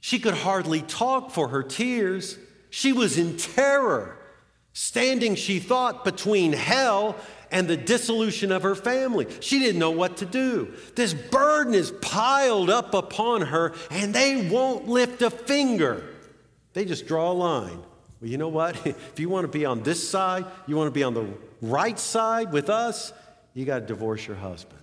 she 0.00 0.18
could 0.18 0.34
hardly 0.34 0.82
talk 0.82 1.30
for 1.30 1.48
her 1.48 1.62
tears. 1.62 2.36
She 2.70 2.92
was 2.92 3.16
in 3.16 3.36
terror, 3.36 4.18
standing, 4.72 5.36
she 5.36 5.60
thought, 5.60 6.04
between 6.04 6.52
hell 6.52 7.14
and 7.52 7.68
the 7.68 7.76
dissolution 7.76 8.50
of 8.50 8.64
her 8.64 8.74
family. 8.74 9.28
She 9.38 9.60
didn't 9.60 9.78
know 9.78 9.92
what 9.92 10.16
to 10.16 10.26
do. 10.26 10.74
This 10.96 11.14
burden 11.14 11.74
is 11.74 11.92
piled 12.02 12.68
up 12.68 12.92
upon 12.92 13.42
her, 13.42 13.72
and 13.88 14.12
they 14.12 14.48
won't 14.48 14.88
lift 14.88 15.22
a 15.22 15.30
finger. 15.30 16.02
They 16.72 16.84
just 16.84 17.06
draw 17.06 17.30
a 17.30 17.34
line. 17.34 17.78
Well, 18.20 18.30
you 18.30 18.36
know 18.36 18.48
what? 18.48 18.84
If 18.84 19.20
you 19.20 19.28
want 19.28 19.44
to 19.44 19.58
be 19.58 19.64
on 19.64 19.84
this 19.84 20.08
side, 20.08 20.44
you 20.66 20.76
want 20.76 20.88
to 20.88 20.92
be 20.92 21.04
on 21.04 21.14
the 21.14 21.28
right 21.60 21.98
side 22.00 22.50
with 22.50 22.68
us, 22.68 23.12
you 23.54 23.64
got 23.64 23.78
to 23.80 23.86
divorce 23.86 24.26
your 24.26 24.36
husband. 24.36 24.81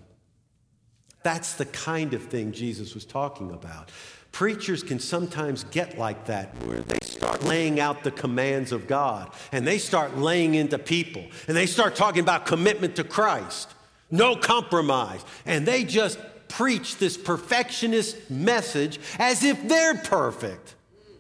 That's 1.24 1.54
the 1.54 1.66
kind 1.66 2.14
of 2.14 2.24
thing 2.24 2.52
Jesus 2.52 2.94
was 2.94 3.06
talking 3.06 3.52
about. 3.52 3.92
Preachers 4.32 4.84
can 4.84 5.00
sometimes 5.00 5.64
get 5.66 5.98
like 5.98 6.26
that, 6.28 6.56
where 6.64 6.82
they 6.82 7.00
start 7.02 7.44
laying 7.44 7.80
out 7.80 8.04
the 8.04 8.12
commands 8.12 8.72
of 8.72 8.88
God 8.88 9.32
and 9.52 9.66
they 9.66 9.80
start 9.80 10.18
laying 10.18 10.56
into 10.56 10.78
people 10.78 11.26
and 11.48 11.58
they 11.58 11.66
start 11.66 11.96
talking 11.96 12.22
about 12.22 12.46
commitment 12.46 12.96
to 12.98 13.04
Christ, 13.04 13.74
no 14.12 14.36
compromise, 14.36 15.26
and 15.46 15.66
they 15.66 15.84
just 15.84 16.20
preach 16.48 16.98
this 16.98 17.18
perfectionist 17.18 18.30
message 18.30 19.00
as 19.18 19.44
if 19.44 19.68
they're 19.68 19.96
perfect 19.96 20.76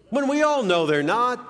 when 0.09 0.27
we 0.27 0.41
all 0.43 0.63
know 0.63 0.85
they're 0.85 1.03
not. 1.03 1.45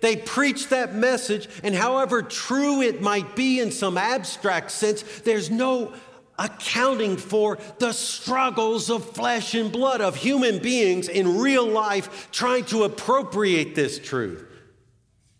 They 0.00 0.16
preach 0.16 0.68
that 0.68 0.94
message, 0.96 1.48
and 1.62 1.74
however 1.74 2.22
true 2.22 2.82
it 2.82 3.00
might 3.00 3.36
be 3.36 3.60
in 3.60 3.70
some 3.70 3.96
abstract 3.96 4.72
sense, 4.72 5.02
there's 5.20 5.48
no 5.48 5.94
accounting 6.42 7.16
for 7.16 7.58
the 7.78 7.92
struggles 7.92 8.90
of 8.90 9.04
flesh 9.14 9.54
and 9.54 9.70
blood, 9.70 10.00
of 10.00 10.16
human 10.16 10.58
beings 10.58 11.08
in 11.08 11.38
real 11.38 11.66
life 11.66 12.28
trying 12.32 12.64
to 12.64 12.82
appropriate 12.84 13.74
this 13.74 13.98
truth. 13.98 14.44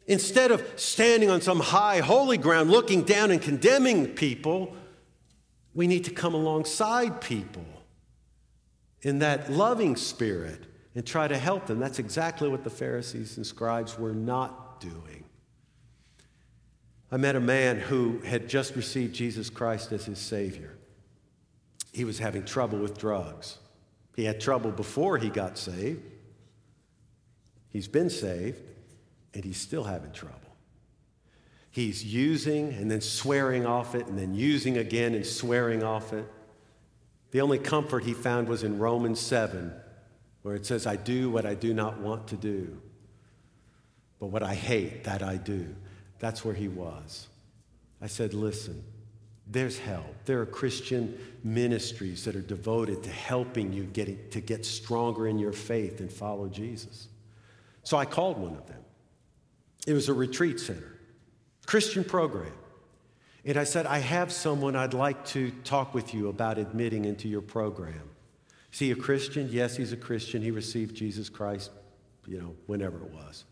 Instead 0.06 0.50
of 0.50 0.64
standing 0.76 1.30
on 1.30 1.40
some 1.40 1.60
high 1.60 1.98
holy 1.98 2.36
ground 2.36 2.70
looking 2.70 3.02
down 3.02 3.30
and 3.30 3.40
condemning 3.40 4.06
people, 4.06 4.74
we 5.74 5.86
need 5.86 6.04
to 6.04 6.10
come 6.10 6.34
alongside 6.34 7.20
people 7.20 7.64
in 9.02 9.18
that 9.20 9.50
loving 9.50 9.96
spirit 9.96 10.64
and 10.94 11.06
try 11.06 11.26
to 11.26 11.38
help 11.38 11.66
them. 11.66 11.80
That's 11.80 11.98
exactly 11.98 12.48
what 12.48 12.62
the 12.62 12.70
Pharisees 12.70 13.36
and 13.36 13.46
scribes 13.46 13.98
were 13.98 14.12
not 14.12 14.80
doing. 14.80 15.24
I 17.10 17.16
met 17.16 17.36
a 17.36 17.40
man 17.40 17.78
who 17.78 18.20
had 18.20 18.48
just 18.48 18.76
received 18.76 19.14
Jesus 19.14 19.50
Christ 19.50 19.92
as 19.92 20.04
his 20.04 20.18
Savior 20.18 20.76
he 21.92 22.04
was 22.04 22.18
having 22.18 22.44
trouble 22.44 22.78
with 22.78 22.98
drugs. 22.98 23.58
He 24.16 24.24
had 24.24 24.40
trouble 24.40 24.70
before 24.70 25.18
he 25.18 25.28
got 25.28 25.58
saved. 25.58 26.02
He's 27.68 27.88
been 27.88 28.10
saved, 28.10 28.60
and 29.34 29.44
he's 29.44 29.58
still 29.58 29.84
having 29.84 30.12
trouble. 30.12 30.38
He's 31.70 32.04
using 32.04 32.72
and 32.74 32.90
then 32.90 33.00
swearing 33.00 33.64
off 33.64 33.94
it, 33.94 34.06
and 34.06 34.18
then 34.18 34.34
using 34.34 34.76
again 34.76 35.14
and 35.14 35.24
swearing 35.24 35.82
off 35.82 36.12
it. 36.12 36.26
The 37.30 37.40
only 37.40 37.58
comfort 37.58 38.04
he 38.04 38.12
found 38.12 38.48
was 38.48 38.62
in 38.62 38.78
Romans 38.78 39.18
7, 39.20 39.72
where 40.42 40.54
it 40.54 40.66
says, 40.66 40.86
I 40.86 40.96
do 40.96 41.30
what 41.30 41.46
I 41.46 41.54
do 41.54 41.72
not 41.72 41.98
want 41.98 42.28
to 42.28 42.36
do, 42.36 42.80
but 44.20 44.26
what 44.26 44.42
I 44.42 44.54
hate, 44.54 45.04
that 45.04 45.22
I 45.22 45.36
do. 45.36 45.74
That's 46.18 46.44
where 46.44 46.54
he 46.54 46.68
was. 46.68 47.28
I 48.02 48.06
said, 48.06 48.34
Listen, 48.34 48.84
there's 49.52 49.78
help. 49.78 50.14
There 50.24 50.40
are 50.40 50.46
Christian 50.46 51.18
ministries 51.44 52.24
that 52.24 52.34
are 52.34 52.42
devoted 52.42 53.02
to 53.02 53.10
helping 53.10 53.72
you 53.72 53.84
get, 53.84 54.30
to 54.32 54.40
get 54.40 54.64
stronger 54.64 55.26
in 55.28 55.38
your 55.38 55.52
faith 55.52 56.00
and 56.00 56.10
follow 56.10 56.48
Jesus. 56.48 57.08
So 57.82 57.96
I 57.96 58.04
called 58.04 58.38
one 58.38 58.54
of 58.54 58.66
them. 58.66 58.82
It 59.86 59.92
was 59.92 60.08
a 60.08 60.14
retreat 60.14 60.60
center, 60.60 60.98
Christian 61.66 62.04
program. 62.04 62.52
And 63.44 63.56
I 63.56 63.64
said, 63.64 63.86
I 63.86 63.98
have 63.98 64.32
someone 64.32 64.76
I'd 64.76 64.94
like 64.94 65.24
to 65.26 65.50
talk 65.64 65.94
with 65.94 66.14
you 66.14 66.28
about 66.28 66.58
admitting 66.58 67.04
into 67.04 67.28
your 67.28 67.40
program. 67.40 68.08
Is 68.72 68.78
he 68.78 68.92
a 68.92 68.96
Christian? 68.96 69.48
Yes, 69.50 69.76
he's 69.76 69.92
a 69.92 69.96
Christian. 69.96 70.40
He 70.40 70.52
received 70.52 70.94
Jesus 70.94 71.28
Christ, 71.28 71.72
you 72.26 72.40
know, 72.40 72.54
whenever 72.66 72.98
it 72.98 73.10
was. 73.10 73.44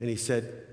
And 0.00 0.08
he 0.08 0.16
said, 0.16 0.64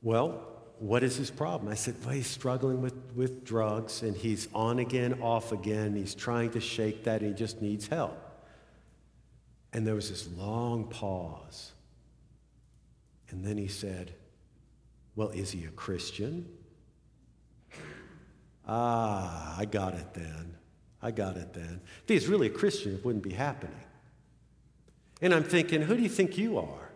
Well, 0.00 0.51
what 0.82 1.04
is 1.04 1.14
his 1.14 1.30
problem? 1.30 1.70
I 1.70 1.76
said, 1.76 1.94
Well, 2.04 2.12
he's 2.12 2.26
struggling 2.26 2.82
with, 2.82 2.94
with 3.14 3.44
drugs 3.44 4.02
and 4.02 4.16
he's 4.16 4.48
on 4.52 4.80
again, 4.80 5.22
off 5.22 5.52
again. 5.52 5.94
He's 5.94 6.12
trying 6.12 6.50
to 6.50 6.60
shake 6.60 7.04
that 7.04 7.20
and 7.20 7.30
he 7.30 7.34
just 7.36 7.62
needs 7.62 7.86
help. 7.86 8.18
And 9.72 9.86
there 9.86 9.94
was 9.94 10.10
this 10.10 10.28
long 10.36 10.88
pause. 10.88 11.70
And 13.30 13.44
then 13.44 13.56
he 13.56 13.68
said, 13.68 14.12
Well, 15.14 15.28
is 15.28 15.52
he 15.52 15.64
a 15.66 15.70
Christian? 15.70 16.48
Ah, 18.66 19.56
I 19.56 19.66
got 19.66 19.94
it 19.94 20.12
then. 20.14 20.56
I 21.00 21.12
got 21.12 21.36
it 21.36 21.52
then. 21.52 21.80
If 22.02 22.08
he's 22.08 22.26
really 22.26 22.48
a 22.48 22.50
Christian, 22.50 22.94
it 22.94 23.04
wouldn't 23.04 23.24
be 23.24 23.34
happening. 23.34 23.84
And 25.20 25.32
I'm 25.32 25.44
thinking, 25.44 25.82
who 25.82 25.96
do 25.96 26.02
you 26.02 26.08
think 26.08 26.36
you 26.36 26.58
are? 26.58 26.90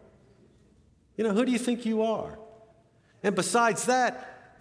You 1.17 1.23
know, 1.25 1.33
who 1.33 1.45
do 1.45 1.53
you 1.53 1.59
think 1.59 1.87
you 1.87 2.03
are? 2.03 2.37
And 3.27 3.35
besides 3.35 3.87
that, 3.87 4.55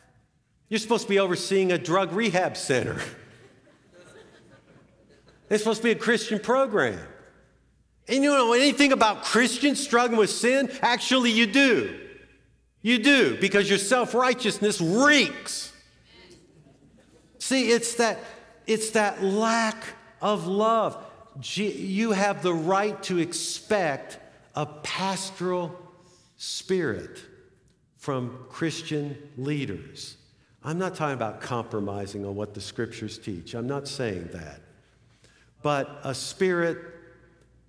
you're 0.69 0.79
supposed 0.79 1.03
to 1.03 1.09
be 1.09 1.19
overseeing 1.19 1.71
a 1.71 1.77
drug 1.77 2.13
rehab 2.13 2.57
center. 2.57 2.99
It's 5.51 5.61
supposed 5.61 5.81
to 5.81 5.83
be 5.83 5.91
a 5.91 5.95
Christian 5.95 6.39
program. 6.39 6.99
And 8.07 8.23
you 8.23 8.31
know 8.31 8.53
anything 8.53 8.91
about 8.91 9.23
Christians 9.23 9.79
struggling 9.79 10.17
with 10.17 10.31
sin? 10.31 10.71
Actually, 10.81 11.29
you 11.29 11.45
do. 11.45 11.99
You 12.81 12.97
do, 12.97 13.37
because 13.39 13.69
your 13.69 13.77
self 13.77 14.15
righteousness 14.15 14.81
reeks. 14.81 15.71
See, 17.37 17.69
it's 17.69 17.93
that, 17.97 18.17
it's 18.65 18.89
that 18.91 19.23
lack 19.23 19.83
of 20.23 20.47
love. 20.47 20.97
You 21.43 22.13
have 22.13 22.41
the 22.41 22.55
right 22.55 23.01
to 23.03 23.19
expect 23.19 24.17
a 24.55 24.65
pastoral 24.65 25.79
spirit 26.37 27.21
from 28.05 28.37
Christian 28.49 29.17
leaders. 29.35 30.17
I'm 30.63 30.77
not 30.77 30.93
talking 30.93 31.15
about 31.15 31.41
compromising 31.41 32.23
on 32.23 32.35
what 32.35 32.53
the 32.53 32.61
scriptures 32.61 33.17
teach. 33.17 33.55
I'm 33.55 33.65
not 33.65 33.87
saying 33.87 34.29
that. 34.31 34.61
But 35.63 36.01
a 36.03 36.13
spirit 36.13 36.77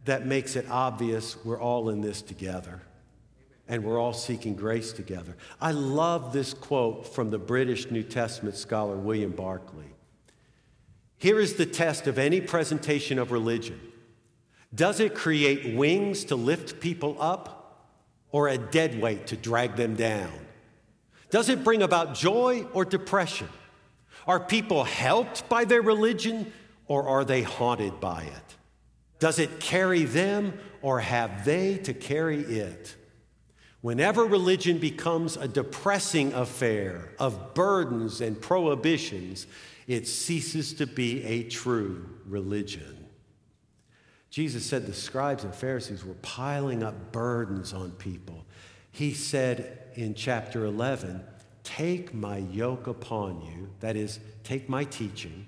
that 0.05 0.27
makes 0.27 0.55
it 0.55 0.67
obvious 0.69 1.43
we're 1.43 1.59
all 1.59 1.89
in 1.89 2.03
this 2.03 2.21
together 2.21 2.83
and 3.67 3.83
we're 3.83 3.99
all 3.99 4.13
seeking 4.13 4.55
grace 4.55 4.93
together. 4.93 5.35
I 5.59 5.71
love 5.71 6.35
this 6.35 6.53
quote 6.53 7.15
from 7.15 7.31
the 7.31 7.39
British 7.39 7.91
New 7.91 8.03
Testament 8.03 8.57
scholar 8.57 8.95
William 8.95 9.33
Barclay. 9.33 9.89
Here 11.17 11.41
is 11.41 11.55
the 11.55 11.65
test 11.65 12.07
of 12.07 12.19
any 12.19 12.43
presentation 12.43 13.19
of 13.19 13.33
religion 13.33 13.81
Does 14.75 15.01
it 15.01 15.15
create 15.15 15.75
wings 15.75 16.25
to 16.25 16.37
lift 16.37 16.79
people 16.79 17.17
up? 17.23 17.56
Or 18.37 18.49
a 18.49 18.59
dead 18.59 19.01
weight 19.01 19.29
to 19.29 19.35
drag 19.35 19.77
them 19.77 19.95
down? 19.95 20.31
Does 21.31 21.49
it 21.49 21.65
bring 21.65 21.81
about 21.81 22.15
joy 22.15 22.67
or 22.75 22.85
depression? 22.85 23.49
Are 24.27 24.39
people 24.39 24.85
helped 24.85 25.49
by 25.49 25.65
their 25.65 25.81
religion 25.81 26.53
or 26.87 27.09
are 27.09 27.25
they 27.25 27.41
haunted 27.41 27.99
by 27.99 28.25
it? 28.25 28.57
Does 29.21 29.39
it 29.39 29.59
carry 29.59 30.05
them 30.05 30.53
or 30.83 31.01
have 31.01 31.47
they 31.47 31.79
to 31.79 31.95
carry 31.95 32.43
it? 32.43 32.95
Whenever 33.81 34.27
religion 34.27 34.77
becomes 34.77 35.39
a 35.39 35.49
depressing 35.49 36.35
affair 36.35 37.13
of 37.19 37.55
burdens 37.55 38.21
and 38.21 38.39
prohibitions, 38.39 39.47
it 39.87 40.07
ceases 40.07 40.75
to 40.75 40.87
be 40.87 41.25
a 41.25 41.45
true 41.45 42.05
religion. 42.27 42.96
Jesus 44.31 44.67
said 44.67 44.87
the 44.87 44.95
scribes 44.95 45.45
and 45.45 45.55
Pharisees 45.55 46.05
were 46.05 46.15
piling 46.15 46.83
up 46.83 47.13
burdens 47.13 47.73
on 47.73 47.93
people. 47.93 48.45
He 48.91 49.15
said 49.15 49.79
in 49.95 50.15
chapter 50.15 50.65
11, 50.65 51.23
Take 51.63 52.15
my 52.15 52.39
yoke 52.39 52.87
upon 52.87 53.43
you, 53.43 53.71
that 53.81 53.97
is, 53.97 54.21
take 54.45 54.69
my 54.69 54.85
teaching, 54.85 55.47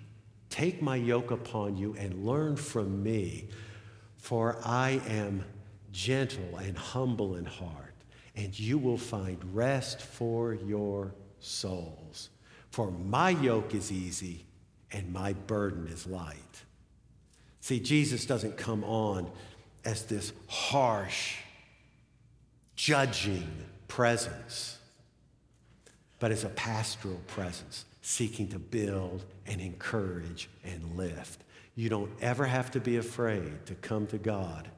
take 0.51 0.83
my 0.83 0.97
yoke 0.97 1.31
upon 1.31 1.77
you 1.77 1.95
and 1.99 2.27
learn 2.27 2.57
from 2.57 3.03
me, 3.03 3.49
for 4.17 4.59
I 4.65 5.01
am 5.09 5.45
gentle 5.93 6.57
and 6.57 6.77
humble 6.77 7.37
in 7.37 7.45
heart, 7.45 7.95
and 8.35 8.59
you 8.59 8.79
will 8.79 8.99
find 8.99 9.39
rest 9.55 10.01
for 10.01 10.55
your 10.55 11.15
souls. 11.41 12.31
For 12.71 12.91
my 12.91 13.31
yoke 13.31 13.75
is 13.75 13.91
easy 13.91 14.45
and 14.93 15.13
my 15.13 15.33
burden 15.33 15.87
is 15.89 16.07
light. 16.07 16.65
See, 17.61 17.81
Jesus 17.81 18.27
doesn't 18.27 18.57
come 18.57 18.85
on 18.85 19.31
as 19.85 20.05
this 20.05 20.33
harsh, 20.49 21.37
judging 22.77 23.49
presence, 23.89 24.79
but 26.19 26.31
as 26.31 26.45
a 26.45 26.49
pastoral 26.51 27.21
presence, 27.27 27.85
seeking 28.03 28.49
to 28.49 28.59
build 28.59 29.25
and 29.47 29.61
encourage 29.61 30.49
and 30.65 30.97
lift. 30.97 31.43
You 31.75 31.89
don't 31.89 32.11
ever 32.21 32.45
have 32.45 32.71
to 32.73 32.81
be 32.81 32.97
afraid 32.97 33.67
to 33.67 33.75
come 33.75 34.07
to 34.09 34.19
God 34.19 34.69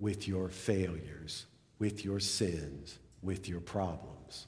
with 0.00 0.26
your 0.26 0.48
failures, 0.48 1.46
with 1.78 2.04
your 2.04 2.18
sins, 2.18 2.98
with 3.22 3.48
your 3.48 3.60
problems. 3.60 4.46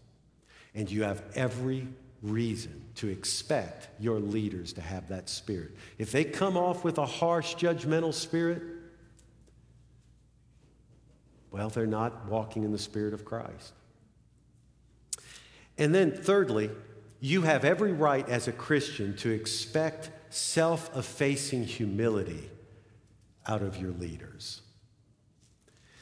And 0.74 0.90
you 0.90 1.04
have 1.04 1.22
every 1.34 1.86
reason 2.24 2.82
to 2.96 3.08
expect 3.08 3.88
your 4.00 4.18
leaders 4.18 4.72
to 4.72 4.80
have 4.80 5.08
that 5.08 5.28
spirit. 5.28 5.72
If 5.98 6.10
they 6.10 6.24
come 6.24 6.56
off 6.56 6.82
with 6.82 6.98
a 6.98 7.04
harsh, 7.06 7.54
judgmental 7.54 8.14
spirit, 8.14 8.62
well, 11.50 11.68
they're 11.68 11.86
not 11.86 12.26
walking 12.26 12.64
in 12.64 12.72
the 12.72 12.78
spirit 12.78 13.14
of 13.14 13.24
Christ. 13.24 13.74
And 15.76 15.94
then, 15.94 16.12
thirdly, 16.12 16.70
you 17.20 17.42
have 17.42 17.64
every 17.64 17.92
right 17.92 18.28
as 18.28 18.48
a 18.48 18.52
Christian 18.52 19.14
to 19.18 19.30
expect 19.30 20.10
self 20.30 20.96
effacing 20.96 21.64
humility 21.64 22.50
out 23.46 23.62
of 23.62 23.76
your 23.76 23.92
leaders. 23.92 24.62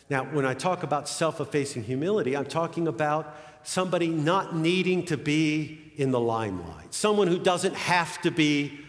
Now, 0.08 0.24
when 0.24 0.44
I 0.44 0.54
talk 0.54 0.82
about 0.82 1.08
self 1.08 1.40
effacing 1.40 1.84
humility, 1.84 2.36
I'm 2.36 2.46
talking 2.46 2.86
about 2.86 3.34
somebody 3.64 4.08
not 4.08 4.54
needing 4.54 5.04
to 5.06 5.16
be 5.16 5.92
in 5.96 6.10
the 6.10 6.20
limelight, 6.20 6.94
someone 6.94 7.28
who 7.28 7.38
doesn't 7.38 7.74
have 7.74 8.20
to 8.22 8.30
be 8.30 8.80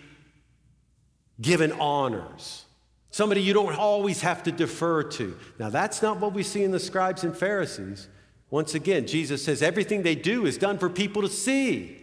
given 1.42 1.72
honors, 1.74 2.66
somebody 3.12 3.42
you 3.42 3.54
don't 3.54 3.76
always 3.76 4.22
have 4.22 4.44
to 4.44 4.52
defer 4.52 5.04
to. 5.04 5.38
Now, 5.60 5.70
that's 5.70 6.02
not 6.02 6.20
what 6.20 6.34
we 6.34 6.44
see 6.44 6.64
in 6.64 6.72
the 6.72 6.80
scribes 6.80 7.24
and 7.24 7.36
Pharisees. 7.36 8.08
Once 8.50 8.76
again, 8.76 9.08
Jesus 9.08 9.44
says 9.44 9.62
everything 9.64 10.04
they 10.04 10.16
do 10.16 10.46
is 10.46 10.58
done 10.58 10.78
for 10.78 10.90
people 10.90 11.22
to 11.24 11.30
see. 11.30 12.03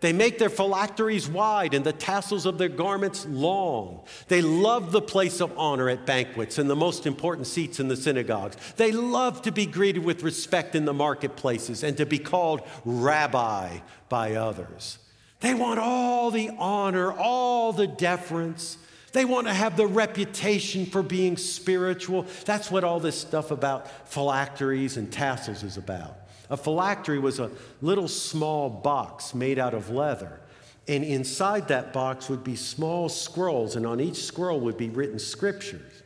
They 0.00 0.14
make 0.14 0.38
their 0.38 0.48
phylacteries 0.48 1.28
wide 1.28 1.74
and 1.74 1.84
the 1.84 1.92
tassels 1.92 2.46
of 2.46 2.56
their 2.56 2.70
garments 2.70 3.26
long. 3.26 4.04
They 4.28 4.40
love 4.40 4.92
the 4.92 5.02
place 5.02 5.40
of 5.40 5.56
honor 5.58 5.90
at 5.90 6.06
banquets 6.06 6.58
and 6.58 6.70
the 6.70 6.76
most 6.76 7.06
important 7.06 7.46
seats 7.46 7.80
in 7.80 7.88
the 7.88 7.96
synagogues. 7.96 8.56
They 8.76 8.92
love 8.92 9.42
to 9.42 9.52
be 9.52 9.66
greeted 9.66 10.02
with 10.02 10.22
respect 10.22 10.74
in 10.74 10.86
the 10.86 10.94
marketplaces 10.94 11.82
and 11.84 11.98
to 11.98 12.06
be 12.06 12.18
called 12.18 12.62
rabbi 12.86 13.78
by 14.08 14.34
others. 14.36 14.98
They 15.40 15.54
want 15.54 15.80
all 15.80 16.30
the 16.30 16.50
honor, 16.58 17.12
all 17.12 17.72
the 17.74 17.86
deference. 17.86 18.78
They 19.12 19.24
want 19.26 19.48
to 19.48 19.54
have 19.54 19.76
the 19.76 19.86
reputation 19.86 20.86
for 20.86 21.02
being 21.02 21.36
spiritual. 21.36 22.26
That's 22.46 22.70
what 22.70 22.84
all 22.84 23.00
this 23.00 23.20
stuff 23.20 23.50
about 23.50 24.08
phylacteries 24.08 24.96
and 24.96 25.12
tassels 25.12 25.62
is 25.62 25.76
about. 25.76 26.19
A 26.50 26.56
phylactery 26.56 27.18
was 27.18 27.38
a 27.38 27.50
little 27.80 28.08
small 28.08 28.68
box 28.68 29.34
made 29.34 29.58
out 29.58 29.72
of 29.72 29.88
leather. 29.88 30.40
And 30.88 31.04
inside 31.04 31.68
that 31.68 31.92
box 31.92 32.28
would 32.28 32.42
be 32.42 32.56
small 32.56 33.08
scrolls, 33.08 33.76
and 33.76 33.86
on 33.86 34.00
each 34.00 34.24
scroll 34.24 34.60
would 34.60 34.76
be 34.76 34.88
written 34.88 35.18
scriptures. 35.18 36.02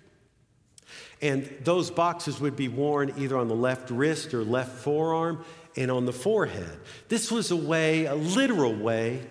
And 1.22 1.48
those 1.62 1.90
boxes 1.90 2.38
would 2.40 2.54
be 2.54 2.68
worn 2.68 3.14
either 3.16 3.38
on 3.38 3.48
the 3.48 3.54
left 3.54 3.90
wrist 3.90 4.34
or 4.34 4.44
left 4.44 4.72
forearm 4.72 5.42
and 5.76 5.90
on 5.90 6.04
the 6.04 6.12
forehead. 6.12 6.78
This 7.08 7.30
was 7.30 7.50
a 7.50 7.56
way, 7.56 8.04
a 8.04 8.14
literal 8.14 8.74
way, 8.74 9.26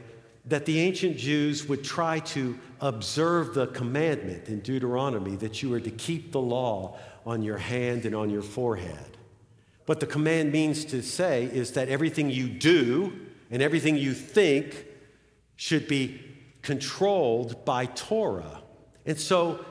that 0.46 0.66
the 0.66 0.80
ancient 0.80 1.18
Jews 1.18 1.70
would 1.70 1.84
try 1.84 2.20
to 2.20 2.58
observe 2.82 3.54
the 3.54 3.68
commandment 3.68 4.50
in 4.50 4.60
Deuteronomy 4.62 5.36
that 5.38 5.62
you 5.62 5.74
are 5.74 5.80
to 5.80 5.92
keep 5.92 6.32
the 6.32 6.42
law 6.42 6.98
on 7.26 7.44
your 7.44 7.58
hand 7.58 8.06
and 8.06 8.16
on 8.16 8.30
your 8.30 8.42
forehead. 8.42 9.18
What 9.86 10.00
the 10.00 10.08
command 10.08 10.52
means 10.52 10.86
to 10.86 11.02
say 11.02 11.46
is 11.46 11.72
that 11.74 11.90
everything 11.90 12.30
you 12.30 12.48
do 12.48 13.14
and 13.52 13.62
everything 13.62 13.98
you 13.98 14.14
think 14.14 14.86
should 15.56 15.88
be 15.88 16.22
controlled 16.62 17.66
by 17.66 17.86
Torah. 17.88 18.62
And 19.06 19.20
so 19.20 19.66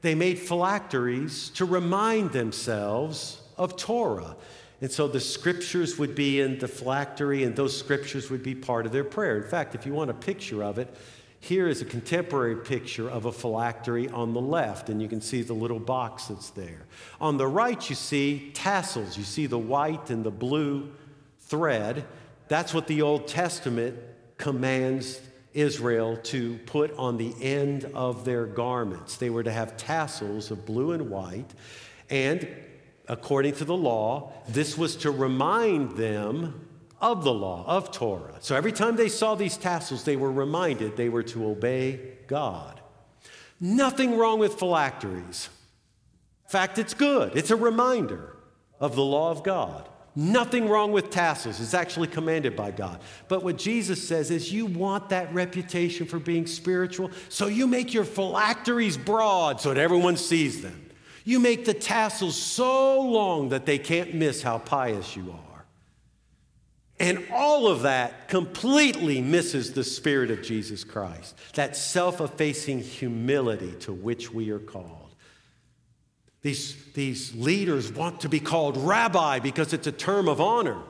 they 0.00 0.14
made 0.14 0.38
phylacteries 0.38 1.50
to 1.50 1.64
remind 1.64 2.32
themselves 2.32 3.42
of 3.56 3.76
Torah. 3.76 4.36
And 4.80 4.90
so 4.90 5.08
the 5.08 5.20
scriptures 5.20 5.98
would 5.98 6.14
be 6.14 6.40
in 6.40 6.58
the 6.58 6.68
phylactery, 6.68 7.42
and 7.42 7.54
those 7.56 7.76
scriptures 7.76 8.30
would 8.30 8.42
be 8.42 8.54
part 8.54 8.86
of 8.86 8.92
their 8.92 9.04
prayer. 9.04 9.36
In 9.36 9.48
fact, 9.48 9.74
if 9.74 9.84
you 9.84 9.92
want 9.92 10.10
a 10.10 10.14
picture 10.14 10.62
of 10.62 10.78
it, 10.78 10.94
here 11.40 11.68
is 11.68 11.80
a 11.80 11.84
contemporary 11.84 12.56
picture 12.56 13.08
of 13.08 13.24
a 13.24 13.32
phylactery 13.32 14.08
on 14.08 14.34
the 14.34 14.40
left, 14.40 14.88
and 14.88 15.00
you 15.00 15.08
can 15.08 15.20
see 15.20 15.42
the 15.42 15.54
little 15.54 15.78
box 15.78 16.26
that's 16.26 16.50
there. 16.50 16.82
On 17.20 17.36
the 17.36 17.46
right, 17.46 17.88
you 17.88 17.94
see 17.94 18.50
tassels. 18.54 19.16
You 19.16 19.24
see 19.24 19.46
the 19.46 19.58
white 19.58 20.10
and 20.10 20.24
the 20.24 20.30
blue 20.30 20.90
thread. 21.40 22.04
That's 22.48 22.74
what 22.74 22.86
the 22.86 23.02
Old 23.02 23.28
Testament 23.28 23.98
commands 24.36 25.20
Israel 25.54 26.16
to 26.16 26.58
put 26.66 26.96
on 26.96 27.16
the 27.16 27.34
end 27.40 27.84
of 27.94 28.24
their 28.24 28.46
garments. 28.46 29.16
They 29.16 29.30
were 29.30 29.42
to 29.42 29.52
have 29.52 29.76
tassels 29.76 30.50
of 30.50 30.66
blue 30.66 30.92
and 30.92 31.08
white, 31.08 31.50
and 32.10 32.48
according 33.06 33.54
to 33.54 33.64
the 33.64 33.76
law, 33.76 34.32
this 34.48 34.76
was 34.76 34.96
to 34.96 35.10
remind 35.10 35.96
them 35.96 36.67
of 37.00 37.24
the 37.24 37.32
law, 37.32 37.64
of 37.66 37.92
Torah. 37.92 38.36
So 38.40 38.56
every 38.56 38.72
time 38.72 38.96
they 38.96 39.08
saw 39.08 39.34
these 39.34 39.56
tassels, 39.56 40.04
they 40.04 40.16
were 40.16 40.32
reminded 40.32 40.96
they 40.96 41.08
were 41.08 41.22
to 41.24 41.46
obey 41.46 42.00
God. 42.26 42.80
Nothing 43.60 44.16
wrong 44.16 44.38
with 44.38 44.54
phylacteries. 44.54 45.48
In 46.46 46.50
fact, 46.50 46.78
it's 46.78 46.94
good. 46.94 47.36
It's 47.36 47.50
a 47.50 47.56
reminder 47.56 48.36
of 48.80 48.94
the 48.94 49.02
law 49.02 49.30
of 49.30 49.42
God. 49.42 49.88
Nothing 50.14 50.68
wrong 50.68 50.90
with 50.90 51.10
tassels. 51.10 51.60
It's 51.60 51.74
actually 51.74 52.08
commanded 52.08 52.56
by 52.56 52.72
God. 52.72 53.00
But 53.28 53.44
what 53.44 53.56
Jesus 53.56 54.06
says 54.06 54.30
is 54.30 54.52
you 54.52 54.66
want 54.66 55.10
that 55.10 55.32
reputation 55.32 56.06
for 56.06 56.18
being 56.18 56.46
spiritual, 56.46 57.10
so 57.28 57.46
you 57.46 57.66
make 57.68 57.94
your 57.94 58.04
phylacteries 58.04 58.96
broad 58.96 59.60
so 59.60 59.72
that 59.72 59.80
everyone 59.80 60.16
sees 60.16 60.62
them. 60.62 60.90
You 61.24 61.38
make 61.38 61.66
the 61.66 61.74
tassels 61.74 62.36
so 62.36 63.00
long 63.00 63.50
that 63.50 63.66
they 63.66 63.78
can't 63.78 64.14
miss 64.14 64.42
how 64.42 64.58
pious 64.58 65.14
you 65.14 65.30
are. 65.30 65.47
And 67.00 67.24
all 67.32 67.68
of 67.68 67.82
that 67.82 68.28
completely 68.28 69.20
misses 69.20 69.72
the 69.72 69.84
spirit 69.84 70.30
of 70.30 70.42
Jesus 70.42 70.82
Christ, 70.82 71.36
that 71.54 71.76
self 71.76 72.20
effacing 72.20 72.80
humility 72.80 73.72
to 73.80 73.92
which 73.92 74.32
we 74.32 74.50
are 74.50 74.58
called. 74.58 75.14
These, 76.42 76.76
these 76.94 77.34
leaders 77.34 77.92
want 77.92 78.20
to 78.20 78.28
be 78.28 78.40
called 78.40 78.76
rabbi 78.76 79.38
because 79.38 79.72
it's 79.72 79.86
a 79.86 79.92
term 79.92 80.28
of 80.28 80.40
honor. 80.40 80.80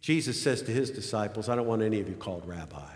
Jesus 0.00 0.40
says 0.40 0.60
to 0.62 0.70
his 0.70 0.90
disciples, 0.90 1.48
I 1.48 1.54
don't 1.54 1.66
want 1.66 1.82
any 1.82 2.00
of 2.00 2.08
you 2.08 2.14
called 2.14 2.46
rabbi. 2.46 2.92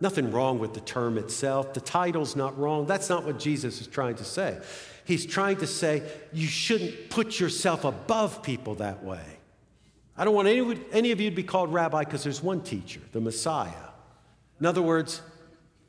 Nothing 0.00 0.30
wrong 0.30 0.58
with 0.58 0.72
the 0.72 0.80
term 0.80 1.18
itself. 1.18 1.74
The 1.74 1.80
title's 1.80 2.34
not 2.34 2.58
wrong. 2.58 2.86
That's 2.86 3.10
not 3.10 3.24
what 3.24 3.38
Jesus 3.38 3.82
is 3.82 3.86
trying 3.86 4.14
to 4.14 4.24
say. 4.24 4.58
He's 5.04 5.26
trying 5.26 5.58
to 5.58 5.66
say 5.66 6.02
you 6.32 6.46
shouldn't 6.46 7.10
put 7.10 7.38
yourself 7.38 7.84
above 7.84 8.42
people 8.42 8.76
that 8.76 9.04
way. 9.04 9.39
I 10.20 10.24
don't 10.26 10.34
want 10.34 10.48
any, 10.48 10.78
any 10.92 11.12
of 11.12 11.20
you 11.20 11.30
to 11.30 11.34
be 11.34 11.42
called 11.42 11.72
rabbi 11.72 12.04
because 12.04 12.22
there's 12.22 12.42
one 12.42 12.60
teacher, 12.60 13.00
the 13.12 13.22
Messiah. 13.22 13.88
In 14.60 14.66
other 14.66 14.82
words, 14.82 15.22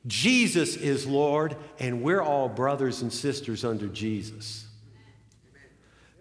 Jesus 0.08 0.78
is 0.78 1.06
Lord, 1.06 1.58
and 1.80 2.02
we're 2.02 2.22
all 2.22 2.48
brothers 2.48 3.02
and 3.02 3.12
sisters 3.12 3.66
under 3.66 3.88
Jesus. 3.88 4.66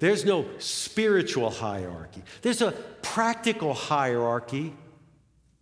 There's 0.01 0.25
no 0.25 0.45
spiritual 0.59 1.51
hierarchy, 1.51 2.25
there's 2.43 2.63
a 2.63 2.73
practical 3.01 3.75
hierarchy 3.75 4.75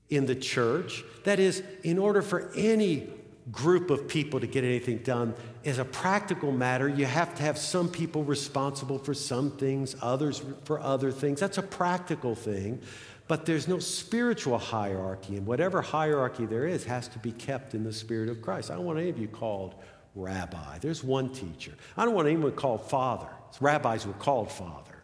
in 0.09 0.25
the 0.25 0.35
church. 0.35 1.05
That 1.25 1.39
is, 1.41 1.63
in 1.83 1.99
order 1.99 2.23
for 2.23 2.51
any 2.57 3.11
group 3.51 3.91
of 3.91 4.09
people 4.09 4.41
to 4.41 4.47
get 4.47 4.65
anything 4.65 4.99
done, 4.99 5.35
as 5.65 5.79
a 5.79 5.85
practical 5.85 6.53
matter, 6.53 6.89
you 6.89 7.07
have 7.07 7.35
to 7.37 7.43
have 7.43 7.59
some 7.59 7.89
people 7.89 8.25
responsible 8.25 8.99
for 8.99 9.15
some 9.15 9.51
things, 9.53 9.97
others 10.03 10.43
for 10.65 10.81
other 10.81 11.11
things. 11.11 11.41
That's 11.41 11.59
a 11.59 11.63
practical 11.63 12.35
thing. 12.35 12.81
But 13.27 13.45
there's 13.45 13.69
no 13.69 13.79
spiritual 13.79 14.57
hierarchy, 14.59 15.37
and 15.37 15.47
whatever 15.47 15.83
hierarchy 15.83 16.47
there 16.47 16.67
is 16.67 16.85
has 16.85 17.09
to 17.09 17.19
be 17.19 17.33
kept 17.33 17.75
in 17.75 17.85
the 17.85 17.93
spirit 17.93 18.31
of 18.31 18.41
Christ. 18.41 18.71
I 18.71 18.75
don't 18.75 18.87
want 18.87 18.99
any 18.99 19.11
of 19.11 19.19
you 19.19 19.29
called 19.29 19.75
rabbi. 20.15 20.79
There's 20.79 21.05
one 21.05 21.29
teacher. 21.29 21.73
I 21.97 22.07
don't 22.07 22.15
want 22.15 22.27
anyone 22.27 22.53
called 22.53 22.89
father. 22.89 23.29
Rabbis 23.61 24.07
were 24.07 24.15
called 24.15 24.51
father 24.51 25.03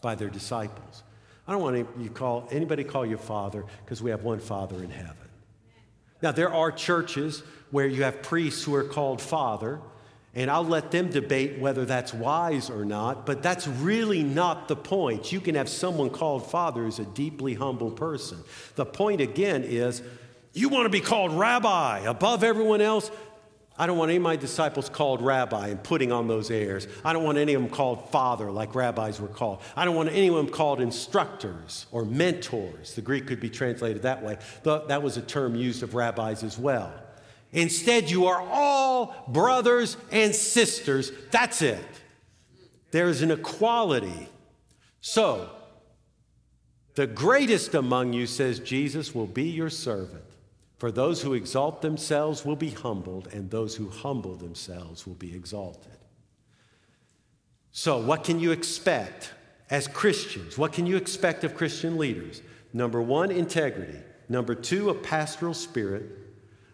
by 0.00 0.16
their 0.16 0.28
disciples. 0.28 1.04
I 1.46 1.52
don't 1.52 1.62
want 1.62 1.86
you 1.98 2.10
call 2.10 2.48
anybody 2.50 2.84
call 2.84 3.06
you 3.06 3.16
father 3.16 3.64
because 3.84 4.02
we 4.02 4.10
have 4.10 4.24
one 4.24 4.40
father 4.40 4.82
in 4.82 4.90
heaven. 4.90 5.19
Now, 6.22 6.32
there 6.32 6.52
are 6.52 6.70
churches 6.70 7.42
where 7.70 7.86
you 7.86 8.02
have 8.02 8.22
priests 8.22 8.64
who 8.64 8.74
are 8.74 8.84
called 8.84 9.20
father, 9.20 9.80
and 10.34 10.50
I'll 10.50 10.64
let 10.64 10.90
them 10.90 11.10
debate 11.10 11.58
whether 11.58 11.84
that's 11.84 12.14
wise 12.14 12.70
or 12.70 12.84
not, 12.84 13.26
but 13.26 13.42
that's 13.42 13.66
really 13.66 14.22
not 14.22 14.68
the 14.68 14.76
point. 14.76 15.32
You 15.32 15.40
can 15.40 15.54
have 15.54 15.68
someone 15.68 16.10
called 16.10 16.48
father 16.50 16.84
who's 16.84 16.98
a 16.98 17.04
deeply 17.04 17.54
humble 17.54 17.90
person. 17.90 18.38
The 18.76 18.86
point, 18.86 19.20
again, 19.20 19.64
is 19.64 20.02
you 20.52 20.68
want 20.68 20.84
to 20.86 20.90
be 20.90 21.00
called 21.00 21.32
rabbi 21.32 22.00
above 22.00 22.44
everyone 22.44 22.80
else? 22.80 23.10
I 23.80 23.86
don't 23.86 23.96
want 23.96 24.10
any 24.10 24.18
of 24.18 24.22
my 24.22 24.36
disciples 24.36 24.90
called 24.90 25.22
rabbi 25.22 25.68
and 25.68 25.82
putting 25.82 26.12
on 26.12 26.28
those 26.28 26.50
airs. 26.50 26.86
I 27.02 27.14
don't 27.14 27.24
want 27.24 27.38
any 27.38 27.54
of 27.54 27.62
them 27.62 27.70
called 27.70 28.10
father 28.10 28.50
like 28.50 28.74
rabbis 28.74 29.18
were 29.18 29.26
called. 29.26 29.62
I 29.74 29.86
don't 29.86 29.94
want 29.94 30.10
anyone 30.10 30.50
called 30.50 30.82
instructors 30.82 31.86
or 31.90 32.04
mentors. 32.04 32.94
The 32.94 33.00
Greek 33.00 33.26
could 33.26 33.40
be 33.40 33.48
translated 33.48 34.02
that 34.02 34.22
way. 34.22 34.36
That 34.64 35.02
was 35.02 35.16
a 35.16 35.22
term 35.22 35.54
used 35.54 35.82
of 35.82 35.94
rabbis 35.94 36.42
as 36.42 36.58
well. 36.58 36.92
Instead, 37.52 38.10
you 38.10 38.26
are 38.26 38.42
all 38.42 39.24
brothers 39.28 39.96
and 40.12 40.34
sisters. 40.34 41.10
That's 41.30 41.62
it. 41.62 41.80
There 42.90 43.08
is 43.08 43.22
an 43.22 43.30
equality. 43.30 44.28
So, 45.00 45.48
the 46.96 47.06
greatest 47.06 47.74
among 47.74 48.12
you, 48.12 48.26
says 48.26 48.60
Jesus, 48.60 49.14
will 49.14 49.26
be 49.26 49.44
your 49.44 49.70
servant. 49.70 50.24
For 50.80 50.90
those 50.90 51.20
who 51.20 51.34
exalt 51.34 51.82
themselves 51.82 52.46
will 52.46 52.56
be 52.56 52.70
humbled, 52.70 53.28
and 53.34 53.50
those 53.50 53.76
who 53.76 53.90
humble 53.90 54.34
themselves 54.34 55.06
will 55.06 55.14
be 55.14 55.36
exalted. 55.36 55.98
So, 57.70 57.98
what 57.98 58.24
can 58.24 58.40
you 58.40 58.50
expect 58.50 59.30
as 59.68 59.86
Christians? 59.86 60.56
What 60.56 60.72
can 60.72 60.86
you 60.86 60.96
expect 60.96 61.44
of 61.44 61.54
Christian 61.54 61.98
leaders? 61.98 62.40
Number 62.72 63.02
one, 63.02 63.30
integrity. 63.30 63.98
Number 64.30 64.54
two, 64.54 64.88
a 64.88 64.94
pastoral 64.94 65.52
spirit. 65.52 66.06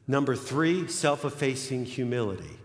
Number 0.07 0.37
three, 0.37 0.87
self 0.87 1.25
effacing 1.25 1.85
humility. 1.85 2.59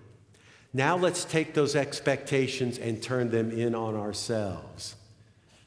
Now 0.73 0.95
let's 0.95 1.25
take 1.25 1.55
those 1.55 1.75
expectations 1.75 2.77
and 2.77 3.01
turn 3.01 3.31
them 3.31 3.49
in 3.49 3.73
on 3.73 3.95
ourselves. 3.95 4.95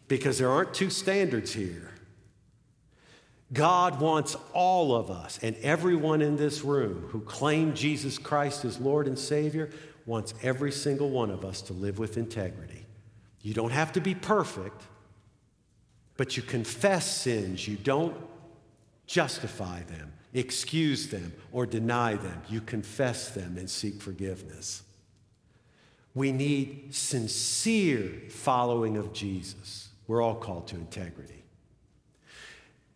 Because 0.06 0.38
there 0.38 0.50
aren't 0.50 0.72
two 0.72 0.90
standards 0.90 1.52
here. 1.52 1.93
God 3.52 4.00
wants 4.00 4.36
all 4.52 4.94
of 4.94 5.10
us 5.10 5.38
and 5.42 5.56
everyone 5.56 6.22
in 6.22 6.36
this 6.36 6.62
room 6.62 7.08
who 7.10 7.20
claim 7.20 7.74
Jesus 7.74 8.18
Christ 8.18 8.64
as 8.64 8.80
Lord 8.80 9.06
and 9.06 9.18
Savior 9.18 9.70
wants 10.06 10.34
every 10.42 10.72
single 10.72 11.10
one 11.10 11.30
of 11.30 11.44
us 11.44 11.62
to 11.62 11.72
live 11.72 11.98
with 11.98 12.16
integrity. 12.16 12.84
You 13.42 13.54
don't 13.54 13.72
have 13.72 13.92
to 13.92 14.00
be 14.00 14.14
perfect, 14.14 14.82
but 16.16 16.36
you 16.36 16.42
confess 16.42 17.06
sins. 17.06 17.68
You 17.68 17.76
don't 17.76 18.16
justify 19.06 19.82
them, 19.82 20.12
excuse 20.32 21.08
them, 21.08 21.32
or 21.52 21.66
deny 21.66 22.14
them. 22.14 22.42
You 22.48 22.60
confess 22.60 23.30
them 23.30 23.56
and 23.58 23.68
seek 23.68 24.00
forgiveness. 24.00 24.82
We 26.14 26.32
need 26.32 26.94
sincere 26.94 28.22
following 28.30 28.96
of 28.96 29.12
Jesus. 29.12 29.88
We're 30.06 30.22
all 30.22 30.36
called 30.36 30.68
to 30.68 30.76
integrity. 30.76 31.43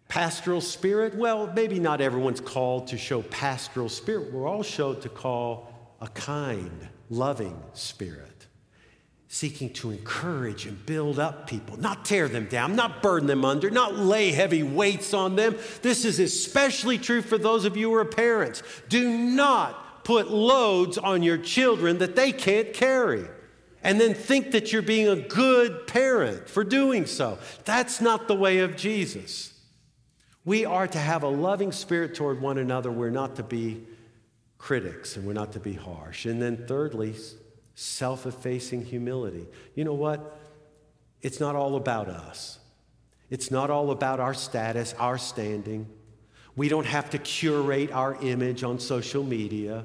Pastoral 0.09 0.63
spirit? 0.63 1.15
Well, 1.15 1.53
maybe 1.55 1.79
not 1.79 2.01
everyone's 2.01 2.41
called 2.41 2.89
to 2.89 2.99
show 2.99 3.23
pastoral 3.23 3.91
spirit. 3.91 4.33
We're 4.33 4.49
all 4.49 4.63
showed 4.63 5.03
to 5.03 5.11
call 5.11 5.73
a 6.01 6.09
kind, 6.09 6.89
loving 7.11 7.61
spirit, 7.75 8.47
seeking 9.29 9.71
to 9.75 9.91
encourage 9.91 10.65
and 10.65 10.85
build 10.87 11.19
up 11.19 11.47
people, 11.47 11.79
not 11.79 12.07
tear 12.07 12.27
them 12.27 12.47
down, 12.47 12.75
not 12.75 13.03
burden 13.03 13.27
them 13.27 13.45
under, 13.45 13.69
not 13.69 13.97
lay 13.97 14.33
heavy 14.33 14.63
weights 14.63 15.13
on 15.13 15.37
them. 15.37 15.57
This 15.83 16.07
is 16.07 16.19
especially 16.19 16.97
true 16.97 17.21
for 17.21 17.37
those 17.37 17.67
of 17.67 17.77
you 17.77 17.91
who 17.91 17.97
are 17.97 18.05
parents. 18.07 18.63
Do 18.89 19.11
not 19.11 20.05
put 20.05 20.31
loads 20.31 20.97
on 20.97 21.23
your 21.23 21.37
children 21.37 21.99
that 21.99 22.17
they 22.17 22.33
can't 22.33 22.73
carry 22.73 23.27
and 23.83 24.01
then 24.01 24.15
think 24.15 24.53
that 24.53 24.73
you're 24.73 24.81
being 24.81 25.07
a 25.07 25.17
good 25.17 25.87
parent 25.87 26.49
for 26.49 26.65
doing 26.65 27.05
so. 27.05 27.39
That's 27.67 28.01
not 28.01 28.27
the 28.27 28.35
way 28.35 28.61
of 28.61 28.75
Jesus. 28.75 29.53
We 30.49 30.65
are 30.65 30.87
to 30.87 30.99
have 30.99 31.25
a 31.25 31.29
loving 31.29 31.73
spirit 31.73 32.15
toward 32.15 32.41
one 32.41 32.57
another. 32.57 32.91
We're 32.91 33.11
not 33.11 33.37
to 33.37 33.43
be 33.43 33.83
critics 34.57 35.15
and 35.15 35.27
we're 35.27 35.35
not 35.35 35.53
to 35.53 35.61
be 35.61 35.75
harsh. 35.75 36.25
And 36.25 36.41
then, 36.41 36.65
thirdly, 36.67 37.15
self 37.75 38.25
effacing 38.25 38.87
humility. 38.87 39.47
You 39.75 39.85
know 39.85 39.93
what? 39.93 40.41
It's 41.21 41.39
not 41.39 41.55
all 41.55 41.77
about 41.77 42.09
us, 42.09 42.61
it's 43.29 43.51
not 43.51 43.69
all 43.69 43.91
about 43.91 44.21
our 44.21 44.33
status, 44.33 44.95
our 44.99 45.19
standing. 45.19 45.87
We 46.57 46.71
don't 46.71 46.87
have 46.87 47.11
to 47.11 47.19
curate 47.19 47.93
our 47.93 48.17
image 48.23 48.65
on 48.65 48.79
social 48.79 49.23
media. 49.23 49.85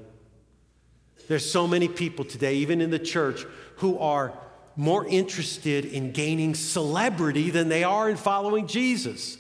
There's 1.28 1.52
so 1.52 1.68
many 1.68 1.90
people 1.90 2.24
today, 2.24 2.56
even 2.56 2.80
in 2.80 2.90
the 2.90 3.00
church, 3.00 3.46
who 3.80 4.00
are 4.00 4.32
more 4.78 5.06
interested 5.08 5.84
in 5.84 6.14
gaining 6.14 6.56
celebrity 6.56 7.50
than 7.50 7.68
they 7.68 7.84
are 7.84 8.10
in 8.10 8.16
following 8.16 8.66
Jesus. 8.68 9.40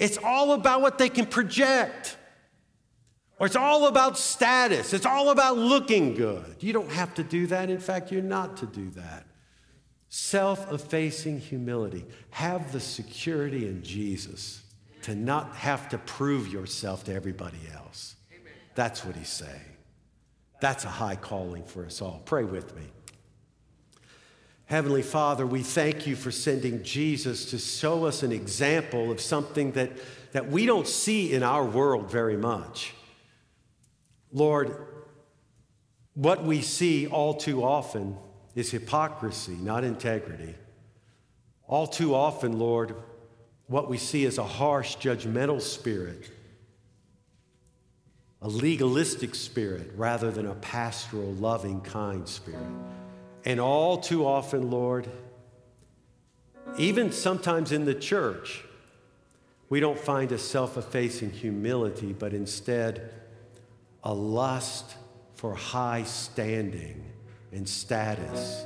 It's 0.00 0.18
all 0.18 0.52
about 0.54 0.80
what 0.80 0.98
they 0.98 1.10
can 1.10 1.26
project. 1.26 2.16
Or 3.38 3.46
it's 3.46 3.56
all 3.56 3.86
about 3.86 4.18
status. 4.18 4.92
It's 4.92 5.06
all 5.06 5.30
about 5.30 5.56
looking 5.56 6.14
good. 6.14 6.56
You 6.60 6.72
don't 6.72 6.90
have 6.90 7.14
to 7.14 7.22
do 7.22 7.46
that. 7.48 7.70
In 7.70 7.78
fact, 7.78 8.10
you're 8.10 8.22
not 8.22 8.56
to 8.58 8.66
do 8.66 8.90
that. 8.90 9.26
Self 10.08 10.72
effacing 10.72 11.38
humility. 11.38 12.04
Have 12.30 12.72
the 12.72 12.80
security 12.80 13.68
in 13.68 13.82
Jesus 13.82 14.62
to 15.02 15.14
not 15.14 15.54
have 15.54 15.88
to 15.90 15.98
prove 15.98 16.52
yourself 16.52 17.04
to 17.04 17.14
everybody 17.14 17.60
else. 17.74 18.16
That's 18.74 19.04
what 19.04 19.16
he's 19.16 19.28
saying. 19.28 19.76
That's 20.60 20.84
a 20.84 20.90
high 20.90 21.16
calling 21.16 21.64
for 21.64 21.86
us 21.86 22.02
all. 22.02 22.22
Pray 22.24 22.44
with 22.44 22.76
me. 22.76 22.84
Heavenly 24.70 25.02
Father, 25.02 25.44
we 25.44 25.64
thank 25.64 26.06
you 26.06 26.14
for 26.14 26.30
sending 26.30 26.84
Jesus 26.84 27.46
to 27.46 27.58
show 27.58 28.04
us 28.04 28.22
an 28.22 28.30
example 28.30 29.10
of 29.10 29.20
something 29.20 29.72
that, 29.72 29.90
that 30.30 30.48
we 30.48 30.64
don't 30.64 30.86
see 30.86 31.32
in 31.32 31.42
our 31.42 31.64
world 31.64 32.08
very 32.08 32.36
much. 32.36 32.94
Lord, 34.32 34.76
what 36.14 36.44
we 36.44 36.62
see 36.62 37.08
all 37.08 37.34
too 37.34 37.64
often 37.64 38.16
is 38.54 38.70
hypocrisy, 38.70 39.56
not 39.60 39.82
integrity. 39.82 40.54
All 41.66 41.88
too 41.88 42.14
often, 42.14 42.56
Lord, 42.60 42.94
what 43.66 43.90
we 43.90 43.98
see 43.98 44.24
is 44.24 44.38
a 44.38 44.44
harsh, 44.44 44.96
judgmental 44.98 45.60
spirit 45.60 46.30
a 48.42 48.48
legalistic 48.48 49.34
spirit 49.34 49.90
rather 49.96 50.30
than 50.30 50.46
a 50.46 50.54
pastoral, 50.54 51.32
loving, 51.34 51.78
kind 51.82 52.26
spirit. 52.26 52.64
And 53.44 53.60
all 53.60 53.98
too 53.98 54.26
often, 54.26 54.70
Lord, 54.70 55.08
even 56.78 57.12
sometimes 57.12 57.72
in 57.72 57.84
the 57.84 57.94
church, 57.94 58.64
we 59.68 59.80
don't 59.80 59.98
find 59.98 60.32
a 60.32 60.38
self 60.38 60.76
effacing 60.76 61.30
humility, 61.30 62.12
but 62.12 62.34
instead 62.34 63.12
a 64.02 64.12
lust 64.12 64.96
for 65.34 65.54
high 65.54 66.02
standing 66.02 67.04
and 67.52 67.68
status, 67.68 68.64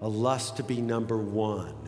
a 0.00 0.08
lust 0.08 0.56
to 0.56 0.62
be 0.62 0.80
number 0.80 1.16
one 1.16 1.86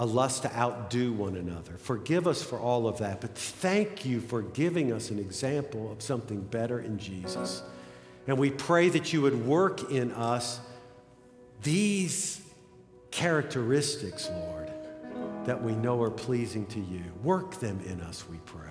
a 0.00 0.06
lust 0.06 0.42
to 0.42 0.56
outdo 0.56 1.12
one 1.12 1.36
another. 1.36 1.76
Forgive 1.76 2.26
us 2.26 2.42
for 2.42 2.58
all 2.58 2.88
of 2.88 2.96
that, 2.98 3.20
but 3.20 3.36
thank 3.36 4.06
you 4.06 4.18
for 4.18 4.40
giving 4.40 4.94
us 4.94 5.10
an 5.10 5.18
example 5.18 5.92
of 5.92 6.00
something 6.00 6.40
better 6.40 6.80
in 6.80 6.98
Jesus. 6.98 7.62
And 8.26 8.38
we 8.38 8.48
pray 8.48 8.88
that 8.88 9.12
you 9.12 9.20
would 9.20 9.46
work 9.46 9.90
in 9.90 10.10
us 10.12 10.60
these 11.62 12.40
characteristics, 13.10 14.30
Lord, 14.30 14.70
that 15.44 15.62
we 15.62 15.74
know 15.74 16.02
are 16.02 16.10
pleasing 16.10 16.66
to 16.66 16.80
you. 16.80 17.02
Work 17.22 17.56
them 17.60 17.80
in 17.86 18.00
us, 18.00 18.24
we 18.28 18.38
pray. 18.46 18.69